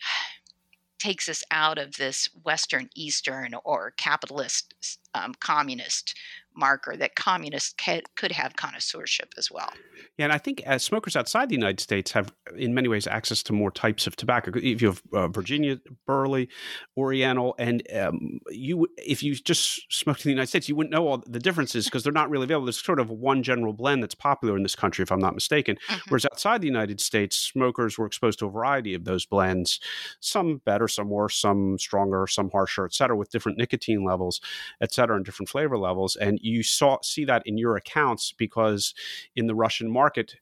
takes 0.98 1.28
us 1.28 1.44
out 1.50 1.76
of 1.76 1.98
this 1.98 2.30
Western, 2.42 2.88
Eastern, 2.94 3.54
or 3.62 3.90
capitalist, 3.98 4.98
um, 5.12 5.34
communist 5.34 6.14
marker 6.56 6.96
that 6.96 7.14
communists 7.14 7.74
could 8.16 8.32
have 8.32 8.56
connoisseurship 8.56 9.34
as 9.36 9.50
well. 9.50 9.70
Yeah, 10.16 10.24
and 10.26 10.32
I 10.32 10.38
think 10.38 10.62
as 10.62 10.82
smokers 10.82 11.16
outside 11.16 11.48
the 11.48 11.54
United 11.54 11.80
States 11.80 12.12
have, 12.12 12.32
in 12.56 12.74
many 12.74 12.88
ways, 12.88 13.06
access 13.06 13.42
to 13.44 13.52
more 13.52 13.70
types 13.70 14.06
of 14.06 14.16
tobacco. 14.16 14.52
If 14.54 14.80
you 14.80 14.88
have 14.88 15.02
uh, 15.12 15.28
Virginia 15.28 15.78
Burley, 16.06 16.48
Oriental, 16.96 17.54
and 17.58 17.82
um, 17.94 18.40
you, 18.50 18.86
if 18.96 19.22
you 19.22 19.34
just 19.34 19.92
smoked 19.92 20.24
in 20.24 20.30
the 20.30 20.34
United 20.34 20.48
States, 20.48 20.68
you 20.68 20.76
wouldn't 20.76 20.92
know 20.92 21.06
all 21.06 21.18
the 21.26 21.38
differences 21.38 21.84
because 21.84 22.02
they're 22.02 22.12
not 22.12 22.30
really 22.30 22.44
available. 22.44 22.66
There's 22.66 22.82
sort 22.82 23.00
of 23.00 23.10
one 23.10 23.42
general 23.42 23.72
blend 23.72 24.02
that's 24.02 24.14
popular 24.14 24.56
in 24.56 24.62
this 24.62 24.74
country, 24.74 25.02
if 25.02 25.12
I'm 25.12 25.20
not 25.20 25.34
mistaken. 25.34 25.76
Mm-hmm. 25.88 26.08
Whereas 26.08 26.26
outside 26.26 26.60
the 26.62 26.66
United 26.66 27.00
States, 27.00 27.36
smokers 27.36 27.98
were 27.98 28.06
exposed 28.06 28.38
to 28.38 28.46
a 28.46 28.50
variety 28.50 28.94
of 28.94 29.04
those 29.04 29.26
blends, 29.26 29.80
some 30.20 30.62
better, 30.64 30.88
some 30.88 31.10
worse, 31.10 31.36
some 31.36 31.78
stronger, 31.78 32.26
some 32.26 32.50
harsher, 32.50 32.86
et 32.86 32.94
cetera, 32.94 33.16
with 33.16 33.30
different 33.30 33.58
nicotine 33.58 34.04
levels, 34.04 34.40
et 34.80 34.94
cetera, 34.94 35.16
and 35.16 35.24
different 35.24 35.48
flavor 35.48 35.76
levels. 35.76 36.16
And 36.16 36.38
you 36.46 36.62
saw 36.62 36.98
see 37.02 37.24
that 37.24 37.42
in 37.44 37.58
your 37.58 37.76
accounts 37.76 38.32
because 38.36 38.94
in 39.34 39.46
the 39.46 39.54
Russian 39.54 39.90
market, 39.90 40.36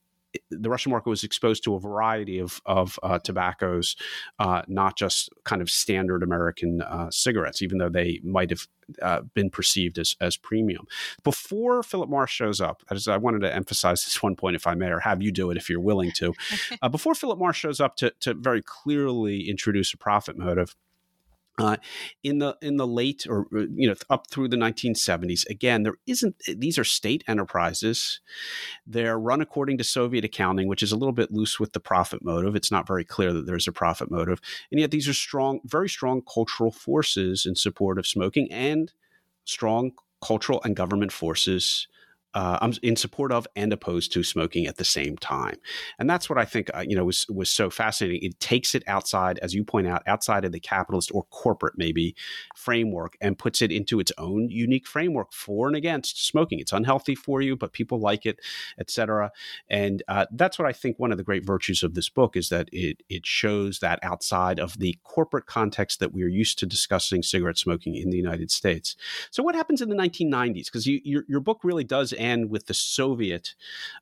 the 0.50 0.68
Russian 0.68 0.90
market 0.90 1.08
was 1.08 1.24
exposed 1.24 1.64
to 1.64 1.74
a 1.74 1.80
variety 1.80 2.38
of 2.38 2.60
of 2.66 2.98
uh, 3.02 3.18
tobaccos, 3.18 3.96
uh, 4.38 4.62
not 4.68 4.96
just 4.96 5.30
kind 5.44 5.62
of 5.62 5.70
standard 5.70 6.22
American 6.22 6.82
uh, 6.82 7.10
cigarettes, 7.10 7.62
even 7.62 7.78
though 7.78 7.88
they 7.88 8.20
might 8.24 8.50
have 8.50 8.66
uh, 9.00 9.20
been 9.34 9.50
perceived 9.50 9.98
as 9.98 10.16
as 10.20 10.36
premium. 10.36 10.86
Before 11.22 11.82
Philip 11.82 12.10
Morris 12.10 12.30
shows 12.30 12.60
up, 12.60 12.82
as 12.90 13.08
I 13.08 13.16
wanted 13.16 13.40
to 13.40 13.54
emphasize 13.54 14.04
this 14.04 14.22
one 14.22 14.36
point, 14.36 14.56
if 14.56 14.66
I 14.66 14.74
may, 14.74 14.88
or 14.88 15.00
have 15.00 15.22
you 15.22 15.32
do 15.32 15.50
it 15.50 15.56
if 15.56 15.70
you're 15.70 15.80
willing 15.80 16.12
to. 16.12 16.34
Uh, 16.82 16.88
before 16.88 17.14
Philip 17.14 17.38
Morris 17.38 17.56
shows 17.56 17.80
up 17.80 17.96
to 17.96 18.12
to 18.20 18.34
very 18.34 18.60
clearly 18.60 19.48
introduce 19.48 19.94
a 19.94 19.96
profit 19.96 20.36
motive 20.36 20.74
uh, 21.58 21.76
in 22.22 22.38
the 22.38 22.56
in 22.60 22.76
the 22.76 22.86
late 22.86 23.26
or 23.28 23.46
uh, 23.54 23.66
you 23.74 23.88
know 23.88 23.94
up 24.10 24.28
through 24.28 24.48
the 24.48 24.56
1970s 24.56 25.48
again 25.48 25.84
there 25.84 25.94
isn't 26.06 26.36
these 26.56 26.78
are 26.78 26.84
state 26.84 27.22
enterprises. 27.28 28.20
They're 28.86 29.18
run 29.18 29.40
according 29.40 29.78
to 29.78 29.84
soviet 29.84 30.24
accounting 30.24 30.68
which 30.68 30.82
is 30.82 30.92
a 30.92 30.96
little 30.96 31.12
bit 31.12 31.30
loose 31.30 31.60
with 31.60 31.72
the 31.72 31.80
profit 31.80 32.24
motive. 32.24 32.56
It's 32.56 32.72
not 32.72 32.88
very 32.88 33.04
clear 33.04 33.32
that 33.32 33.46
there's 33.46 33.68
a 33.68 33.72
profit 33.72 34.10
motive. 34.10 34.40
And 34.70 34.80
yet 34.80 34.90
these 34.90 35.08
are 35.08 35.14
strong 35.14 35.60
very 35.64 35.88
strong 35.88 36.22
cultural 36.22 36.72
forces 36.72 37.46
in 37.46 37.54
support 37.54 37.98
of 37.98 38.06
smoking 38.06 38.50
and 38.50 38.92
strong 39.44 39.92
cultural 40.22 40.60
and 40.64 40.74
government 40.74 41.12
forces 41.12 41.86
uh, 42.34 42.58
I'm 42.60 42.72
in 42.82 42.96
support 42.96 43.32
of 43.32 43.46
and 43.56 43.72
opposed 43.72 44.12
to 44.12 44.22
smoking 44.22 44.66
at 44.66 44.76
the 44.76 44.84
same 44.84 45.16
time, 45.16 45.56
and 45.98 46.08
that's 46.10 46.28
what 46.28 46.38
I 46.38 46.44
think 46.44 46.70
uh, 46.74 46.84
you 46.86 46.96
know 46.96 47.04
was 47.04 47.26
was 47.28 47.48
so 47.48 47.70
fascinating. 47.70 48.22
It 48.22 48.40
takes 48.40 48.74
it 48.74 48.82
outside, 48.86 49.38
as 49.38 49.54
you 49.54 49.64
point 49.64 49.86
out, 49.86 50.02
outside 50.06 50.44
of 50.44 50.52
the 50.52 50.60
capitalist 50.60 51.10
or 51.14 51.24
corporate 51.24 51.74
maybe 51.76 52.14
framework, 52.54 53.16
and 53.20 53.38
puts 53.38 53.62
it 53.62 53.70
into 53.70 54.00
its 54.00 54.12
own 54.18 54.48
unique 54.48 54.86
framework 54.86 55.32
for 55.32 55.66
and 55.66 55.76
against 55.76 56.26
smoking. 56.26 56.58
It's 56.58 56.72
unhealthy 56.72 57.14
for 57.14 57.40
you, 57.40 57.56
but 57.56 57.72
people 57.72 58.00
like 58.00 58.26
it, 58.26 58.40
etc. 58.78 59.30
And 59.68 60.02
uh, 60.08 60.26
that's 60.32 60.58
what 60.58 60.68
I 60.68 60.72
think 60.72 60.98
one 60.98 61.12
of 61.12 61.18
the 61.18 61.24
great 61.24 61.44
virtues 61.44 61.82
of 61.82 61.94
this 61.94 62.08
book 62.08 62.36
is 62.36 62.48
that 62.48 62.68
it 62.72 63.02
it 63.08 63.26
shows 63.26 63.78
that 63.78 63.98
outside 64.02 64.58
of 64.58 64.78
the 64.78 64.98
corporate 65.04 65.46
context 65.46 66.00
that 66.00 66.12
we 66.12 66.22
are 66.22 66.28
used 66.28 66.58
to 66.58 66.66
discussing 66.66 67.22
cigarette 67.22 67.58
smoking 67.58 67.94
in 67.94 68.10
the 68.10 68.16
United 68.16 68.50
States. 68.50 68.96
So 69.30 69.42
what 69.42 69.54
happens 69.54 69.80
in 69.80 69.88
the 69.88 69.96
1990s? 69.96 70.66
Because 70.66 70.86
you, 70.86 71.00
your 71.04 71.24
your 71.28 71.40
book 71.40 71.60
really 71.62 71.84
does 71.84 72.12
and 72.24 72.50
with 72.50 72.66
the 72.66 72.74
Soviet 72.74 73.54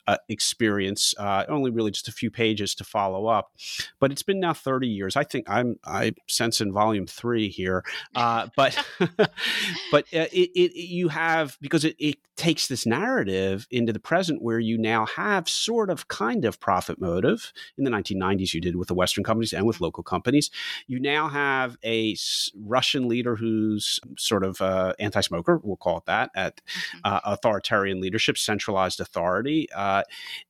uh, 0.06 0.18
experience. 0.28 1.14
Uh, 1.18 1.44
only 1.48 1.70
really 1.70 1.90
just 1.90 2.08
a 2.08 2.12
few 2.12 2.30
pages 2.30 2.74
to 2.76 2.84
follow 2.84 3.26
up, 3.26 3.52
but 3.98 4.12
it's 4.12 4.22
been 4.22 4.40
now 4.40 4.52
30 4.52 4.86
years. 4.86 5.16
I 5.16 5.24
think 5.24 5.48
I'm 5.50 5.76
I 5.84 6.12
sense 6.28 6.60
in 6.60 6.72
volume 6.72 7.06
three 7.06 7.48
here, 7.48 7.84
uh, 8.14 8.48
but 8.56 8.78
but 9.90 10.04
uh, 10.14 10.28
it, 10.32 10.50
it, 10.54 10.76
you 10.76 11.08
have 11.08 11.58
because 11.60 11.84
it, 11.84 11.96
it 11.98 12.16
takes 12.36 12.66
this 12.66 12.86
narrative 12.86 13.66
into 13.70 13.92
the 13.92 14.00
present 14.00 14.42
where 14.42 14.58
you 14.58 14.78
now 14.78 15.06
have 15.06 15.48
sort 15.48 15.90
of 15.90 16.08
kind 16.08 16.44
of 16.44 16.58
profit 16.60 17.00
motive 17.00 17.52
in 17.76 17.84
the 17.84 17.90
1990s 17.90 18.54
you 18.54 18.60
did 18.60 18.76
with 18.76 18.88
the 18.88 18.94
western 18.94 19.22
companies 19.22 19.52
and 19.52 19.66
with 19.66 19.76
mm-hmm. 19.76 19.84
local 19.84 20.02
companies 20.02 20.50
you 20.86 20.98
now 20.98 21.28
have 21.28 21.76
a 21.84 22.16
russian 22.64 23.06
leader 23.08 23.36
who's 23.36 24.00
sort 24.18 24.44
of 24.44 24.60
uh, 24.60 24.94
anti-smoker 24.98 25.60
we'll 25.62 25.76
call 25.76 25.98
it 25.98 26.06
that 26.06 26.30
at 26.34 26.56
mm-hmm. 26.56 26.98
uh, 27.04 27.20
authoritarian 27.24 28.00
leadership 28.00 28.11
leadership, 28.12 28.36
centralized 28.36 29.00
authority. 29.00 29.66
Uh, 29.74 30.02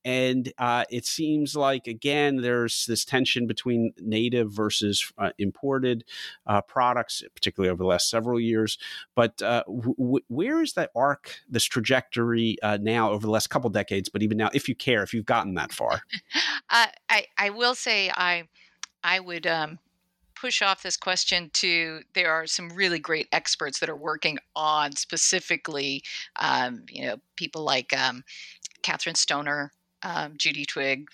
and 0.04 0.52
uh, 0.58 0.84
it 0.90 1.06
seems 1.06 1.54
like, 1.54 1.86
again, 1.86 2.38
there's 2.38 2.86
this 2.86 3.04
tension 3.04 3.46
between 3.46 3.92
native 4.00 4.52
versus 4.52 5.12
uh, 5.16 5.30
imported 5.38 6.02
uh, 6.48 6.60
products, 6.60 7.22
particularly 7.36 7.70
over 7.70 7.84
the 7.84 7.86
last 7.86 8.10
several 8.10 8.40
years. 8.40 8.78
But 9.14 9.40
uh, 9.40 9.62
w- 9.68 10.24
where 10.26 10.60
is 10.60 10.72
that 10.72 10.90
arc, 10.96 11.36
this 11.48 11.64
trajectory 11.64 12.56
uh, 12.64 12.78
now 12.82 13.12
over 13.12 13.24
the 13.24 13.30
last 13.32 13.48
couple 13.48 13.70
decades, 13.70 14.08
but 14.08 14.24
even 14.24 14.38
now, 14.38 14.50
if 14.52 14.68
you 14.68 14.74
care, 14.74 15.04
if 15.04 15.14
you've 15.14 15.24
gotten 15.24 15.54
that 15.54 15.70
far? 15.70 16.00
I, 16.68 17.26
I 17.38 17.50
will 17.50 17.76
say 17.76 18.10
I, 18.10 18.48
I 19.04 19.20
would. 19.20 19.46
Um, 19.46 19.78
push 20.42 20.60
off 20.60 20.82
this 20.82 20.96
question 20.96 21.48
to 21.52 22.00
there 22.14 22.32
are 22.32 22.48
some 22.48 22.68
really 22.70 22.98
great 22.98 23.28
experts 23.30 23.78
that 23.78 23.88
are 23.88 23.94
working 23.94 24.38
on 24.56 24.90
specifically, 24.96 26.02
um, 26.40 26.82
you 26.90 27.06
know, 27.06 27.16
people 27.36 27.62
like 27.62 27.96
um, 27.96 28.24
Kathryn 28.82 29.16
Stoner, 29.16 29.70
um, 30.02 30.34
Judy 30.36 30.64
Twigg, 30.64 31.06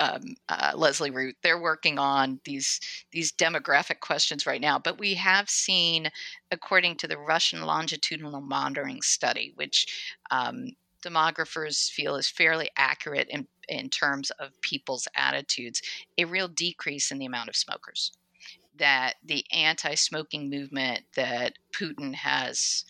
um, 0.00 0.34
uh, 0.48 0.72
Leslie 0.74 1.10
Root. 1.10 1.36
They're 1.42 1.60
working 1.60 1.98
on 1.98 2.40
these 2.46 2.80
these 3.12 3.32
demographic 3.32 4.00
questions 4.00 4.46
right 4.46 4.62
now. 4.62 4.78
But 4.78 4.98
we 4.98 5.12
have 5.12 5.50
seen, 5.50 6.08
according 6.50 6.96
to 6.96 7.06
the 7.06 7.18
Russian 7.18 7.66
longitudinal 7.66 8.40
monitoring 8.40 9.02
study, 9.02 9.52
which 9.56 10.16
um, 10.30 10.70
demographers 11.04 11.90
feel 11.90 12.16
is 12.16 12.30
fairly 12.30 12.70
accurate 12.78 13.28
in 13.28 13.46
in 13.68 13.90
terms 13.90 14.30
of 14.32 14.60
people's 14.60 15.08
attitudes, 15.14 15.82
a 16.18 16.24
real 16.24 16.48
decrease 16.48 17.10
in 17.10 17.18
the 17.18 17.26
amount 17.26 17.48
of 17.48 17.56
smokers. 17.56 18.12
That 18.76 19.14
the 19.24 19.44
anti 19.52 19.94
smoking 19.94 20.50
movement 20.50 21.04
that 21.14 21.54
Putin 21.74 22.14
has 22.14 22.84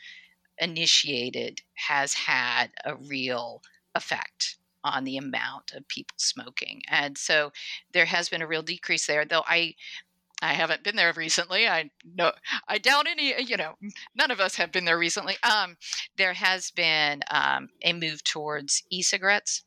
initiated 0.58 1.62
has 1.74 2.14
had 2.14 2.70
a 2.84 2.96
real 2.96 3.62
effect 3.94 4.56
on 4.82 5.04
the 5.04 5.16
amount 5.16 5.72
of 5.72 5.86
people 5.88 6.14
smoking. 6.16 6.82
And 6.88 7.18
so 7.18 7.52
there 7.92 8.06
has 8.06 8.28
been 8.28 8.42
a 8.42 8.46
real 8.46 8.62
decrease 8.62 9.06
there, 9.06 9.24
though 9.24 9.44
I 9.46 9.74
I 10.42 10.52
haven't 10.52 10.82
been 10.82 10.96
there 10.96 11.12
recently. 11.14 11.66
I 11.66 11.90
know 12.04 12.32
I 12.68 12.78
doubt 12.78 13.06
any. 13.08 13.42
You 13.42 13.56
know, 13.56 13.74
none 14.14 14.30
of 14.30 14.38
us 14.38 14.56
have 14.56 14.70
been 14.70 14.84
there 14.84 14.98
recently. 14.98 15.36
Um, 15.42 15.76
there 16.18 16.34
has 16.34 16.70
been 16.70 17.22
um, 17.30 17.70
a 17.82 17.94
move 17.94 18.22
towards 18.22 18.82
e-cigarettes, 18.90 19.64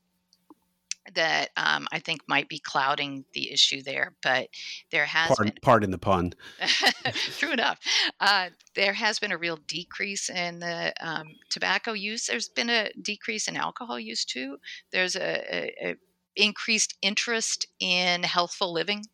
that 1.15 1.49
um, 1.57 1.87
I 1.91 1.99
think 1.99 2.21
might 2.27 2.49
be 2.49 2.59
clouding 2.59 3.25
the 3.33 3.51
issue 3.51 3.81
there. 3.81 4.13
But 4.21 4.49
there 4.91 5.05
has 5.05 5.27
pardon, 5.27 5.45
been, 5.45 5.59
pardon 5.61 5.91
the 5.91 5.97
pun. 5.97 6.33
true 7.37 7.51
enough. 7.51 7.79
Uh, 8.19 8.49
there 8.75 8.93
has 8.93 9.19
been 9.19 9.31
a 9.31 9.37
real 9.37 9.57
decrease 9.67 10.29
in 10.29 10.59
the 10.59 10.93
um, 11.01 11.35
tobacco 11.49 11.93
use. 11.93 12.27
There's 12.27 12.49
been 12.49 12.69
a 12.69 12.91
decrease 13.01 13.47
in 13.47 13.55
alcohol 13.57 13.99
use 13.99 14.25
too. 14.25 14.57
There's 14.91 15.15
a, 15.15 15.55
a, 15.55 15.89
a 15.89 15.95
increased 16.35 16.95
interest 17.01 17.67
in 17.79 18.23
healthful 18.23 18.71
living. 18.71 19.05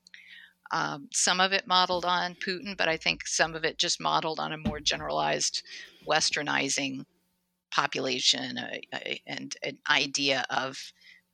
Um, 0.71 1.09
some 1.11 1.39
of 1.39 1.53
it 1.53 1.67
modeled 1.67 2.05
on 2.05 2.35
Putin, 2.35 2.75
but 2.77 2.87
I 2.87 2.97
think 2.97 3.27
some 3.27 3.55
of 3.55 3.63
it 3.63 3.77
just 3.77 4.01
modeled 4.01 4.39
on 4.39 4.51
a 4.51 4.57
more 4.57 4.79
generalized 4.79 5.63
westernizing 6.07 7.05
population 7.71 8.57
uh, 8.57 8.77
uh 8.93 9.15
and 9.27 9.55
an 9.63 9.77
idea 9.89 10.45
of 10.49 10.77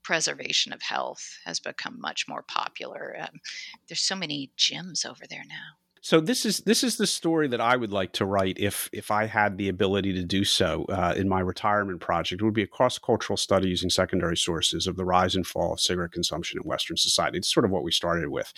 preservation 0.04 0.74
of 0.74 0.82
health 0.82 1.38
has 1.46 1.60
become 1.60 2.00
much 2.00 2.28
more 2.28 2.44
popular. 2.44 3.16
Um, 3.20 3.40
there's 3.88 4.02
so 4.02 4.16
many 4.16 4.52
gyms 4.58 5.06
over 5.06 5.26
there 5.30 5.44
now. 5.48 5.78
So 6.04 6.20
this 6.20 6.48
is 6.48 6.62
this 6.62 6.84
is 6.84 6.98
the 6.98 7.06
story 7.06 7.48
that 7.50 7.62
I 7.62 7.76
would 7.76 7.92
like 7.92 8.12
to 8.14 8.26
write 8.26 8.58
if 8.58 8.90
if 8.92 9.12
I 9.12 9.28
had 9.28 9.60
the 9.60 9.70
ability 9.70 10.14
to 10.14 10.24
do 10.24 10.44
so 10.44 10.86
uh, 10.90 11.14
in 11.16 11.30
my 11.30 11.42
retirement 11.42 12.02
project. 12.02 12.42
It 12.42 12.46
would 12.46 12.56
be 12.56 12.64
a 12.64 12.68
cross 12.68 12.98
cultural 12.98 13.38
study 13.38 13.70
using 13.70 13.92
secondary 13.92 14.36
sources 14.36 14.88
of 14.88 14.96
the 14.96 15.06
rise 15.06 15.36
and 15.36 15.46
fall 15.46 15.74
of 15.74 15.80
cigarette 15.80 16.12
consumption 16.12 16.60
in 16.60 16.68
Western 16.68 16.98
society. 16.98 17.38
It's 17.38 17.54
sort 17.54 17.66
of 17.66 17.72
what 17.72 17.84
we 17.84 17.92
started 17.92 18.30
with, 18.30 18.52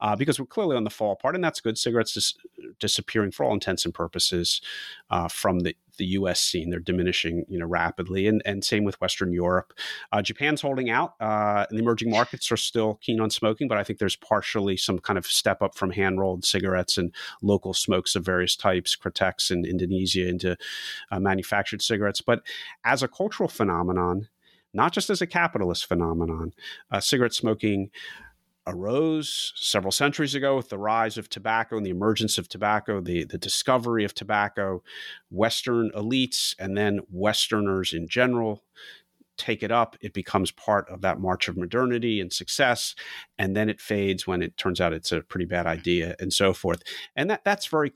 uh, 0.00 0.14
because 0.14 0.38
we're 0.38 0.46
clearly 0.46 0.76
on 0.76 0.84
the 0.84 0.90
fall 0.90 1.16
part, 1.16 1.34
and 1.34 1.42
that's 1.42 1.60
good. 1.60 1.76
Cigarettes 1.76 2.14
dis- 2.14 2.34
disappearing 2.78 3.32
for 3.32 3.42
all 3.42 3.54
intents 3.54 3.84
and 3.84 3.92
purposes 3.92 4.60
uh, 5.10 5.26
from 5.26 5.60
the 5.60 5.74
the 5.96 6.06
U.S. 6.06 6.40
scene. 6.40 6.70
They're 6.70 6.80
diminishing, 6.80 7.44
you 7.48 7.58
know, 7.58 7.66
rapidly, 7.66 8.26
and 8.26 8.42
and 8.44 8.64
same 8.64 8.84
with 8.84 9.00
Western 9.00 9.32
Europe. 9.32 9.72
Uh, 10.12 10.22
Japan's 10.22 10.60
holding 10.60 10.90
out, 10.90 11.14
uh, 11.20 11.66
and 11.68 11.78
the 11.78 11.82
emerging 11.82 12.10
markets 12.10 12.50
are 12.52 12.56
still 12.56 12.94
keen 13.02 13.20
on 13.20 13.30
smoking, 13.30 13.68
but 13.68 13.78
I 13.78 13.84
think 13.84 13.98
there's 13.98 14.16
partially 14.16 14.76
some 14.76 14.98
kind 14.98 15.18
of 15.18 15.26
step 15.26 15.62
up 15.62 15.76
from 15.76 15.90
hand 15.90 16.20
rolled 16.20 16.44
cigarettes 16.44 16.98
and 16.98 17.14
local 17.42 17.74
smokes 17.74 18.14
of 18.14 18.24
various 18.24 18.56
types, 18.56 18.96
Kretek 18.96 19.50
in 19.50 19.64
Indonesia, 19.64 20.28
into 20.28 20.56
uh, 21.10 21.18
manufactured 21.18 21.82
cigarettes. 21.82 22.20
But 22.20 22.42
as 22.84 23.02
a 23.02 23.08
cultural 23.08 23.48
phenomenon, 23.48 24.28
not 24.72 24.92
just 24.92 25.10
as 25.10 25.22
a 25.22 25.26
capitalist 25.26 25.86
phenomenon, 25.86 26.52
uh, 26.90 27.00
cigarette 27.00 27.32
smoking 27.32 27.90
arose 28.66 29.52
several 29.56 29.92
centuries 29.92 30.34
ago 30.34 30.56
with 30.56 30.68
the 30.68 30.78
rise 30.78 31.18
of 31.18 31.28
tobacco 31.28 31.76
and 31.76 31.84
the 31.84 31.90
emergence 31.90 32.38
of 32.38 32.48
tobacco, 32.48 33.00
the, 33.00 33.24
the 33.24 33.38
discovery 33.38 34.04
of 34.04 34.14
tobacco, 34.14 34.82
Western 35.30 35.90
elites 35.90 36.54
and 36.58 36.76
then 36.76 37.00
Westerners 37.10 37.92
in 37.92 38.08
general 38.08 38.62
take 39.36 39.62
it 39.62 39.72
up, 39.72 39.96
it 40.00 40.12
becomes 40.12 40.50
part 40.50 40.88
of 40.88 41.00
that 41.00 41.18
march 41.18 41.48
of 41.48 41.56
modernity 41.56 42.20
and 42.20 42.32
success, 42.32 42.94
and 43.38 43.56
then 43.56 43.68
it 43.68 43.80
fades 43.80 44.26
when 44.26 44.42
it 44.42 44.56
turns 44.56 44.80
out 44.80 44.92
it's 44.92 45.12
a 45.12 45.22
pretty 45.22 45.44
bad 45.46 45.66
idea 45.66 46.14
and 46.20 46.32
so 46.32 46.52
forth. 46.52 46.82
And 47.16 47.28
that 47.30 47.44
that's 47.44 47.66
very 47.66 47.90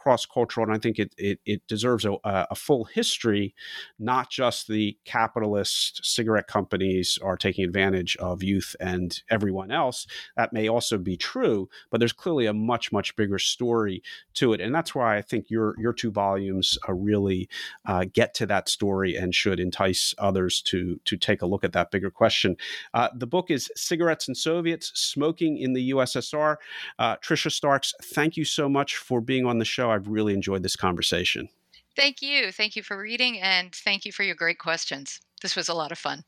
cross 0.00 0.24
cultural, 0.24 0.66
and 0.66 0.74
I 0.74 0.78
think 0.78 0.98
it 0.98 1.14
it, 1.18 1.40
it 1.44 1.66
deserves 1.66 2.06
a, 2.06 2.16
a, 2.24 2.54
full 2.54 2.84
history, 2.84 3.54
not 3.98 4.30
just 4.30 4.66
the 4.66 4.96
capitalist 5.04 6.00
cigarette 6.02 6.46
companies 6.46 7.18
are 7.22 7.36
taking 7.36 7.64
advantage 7.64 8.16
of 8.16 8.42
youth 8.42 8.74
and 8.80 9.22
everyone 9.28 9.70
else. 9.70 10.06
That 10.36 10.54
may 10.54 10.68
also 10.68 10.96
be 10.96 11.18
true, 11.18 11.68
but 11.90 11.98
there's 11.98 12.14
clearly 12.14 12.46
a 12.46 12.54
much 12.54 12.92
much 12.92 13.14
bigger 13.14 13.38
story 13.38 14.02
to 14.34 14.54
it, 14.54 14.60
and 14.60 14.74
that's 14.74 14.94
why 14.94 15.18
I 15.18 15.22
think 15.22 15.50
your 15.50 15.74
your 15.78 15.92
two 15.92 16.10
volumes 16.10 16.78
are 16.88 16.96
really 16.96 17.48
uh, 17.84 18.06
get 18.10 18.32
to 18.34 18.46
that 18.46 18.70
story 18.70 19.16
and 19.16 19.34
should 19.34 19.60
entice 19.60 20.14
others 20.18 20.62
to 20.62 20.98
to 21.04 21.16
take 21.18 21.42
a 21.42 21.46
look 21.46 21.62
at 21.62 21.72
that 21.74 21.90
bigger 21.90 22.10
question. 22.10 22.56
Uh, 22.94 23.08
the 23.14 23.26
book 23.26 23.50
is 23.50 23.70
Cigarettes 23.76 24.28
and 24.28 24.36
Soviets: 24.36 24.92
Smoking 24.94 25.58
in 25.58 25.74
the 25.74 25.90
USSR. 25.90 26.56
Uh, 26.98 27.16
Tricia 27.16 27.52
Starks, 27.52 27.92
thank 28.02 28.38
you 28.38 28.46
so 28.46 28.66
much 28.68 28.96
for 28.96 29.20
being 29.20 29.44
on 29.44 29.58
the 29.58 29.64
show. 29.64 29.89
I've 29.90 30.08
really 30.08 30.34
enjoyed 30.34 30.62
this 30.62 30.76
conversation. 30.76 31.48
Thank 31.96 32.22
you. 32.22 32.52
Thank 32.52 32.76
you 32.76 32.82
for 32.82 32.98
reading, 32.98 33.40
and 33.40 33.74
thank 33.74 34.04
you 34.04 34.12
for 34.12 34.22
your 34.22 34.34
great 34.34 34.58
questions. 34.58 35.20
This 35.42 35.56
was 35.56 35.68
a 35.68 35.74
lot 35.74 35.92
of 35.92 35.98
fun. 35.98 36.24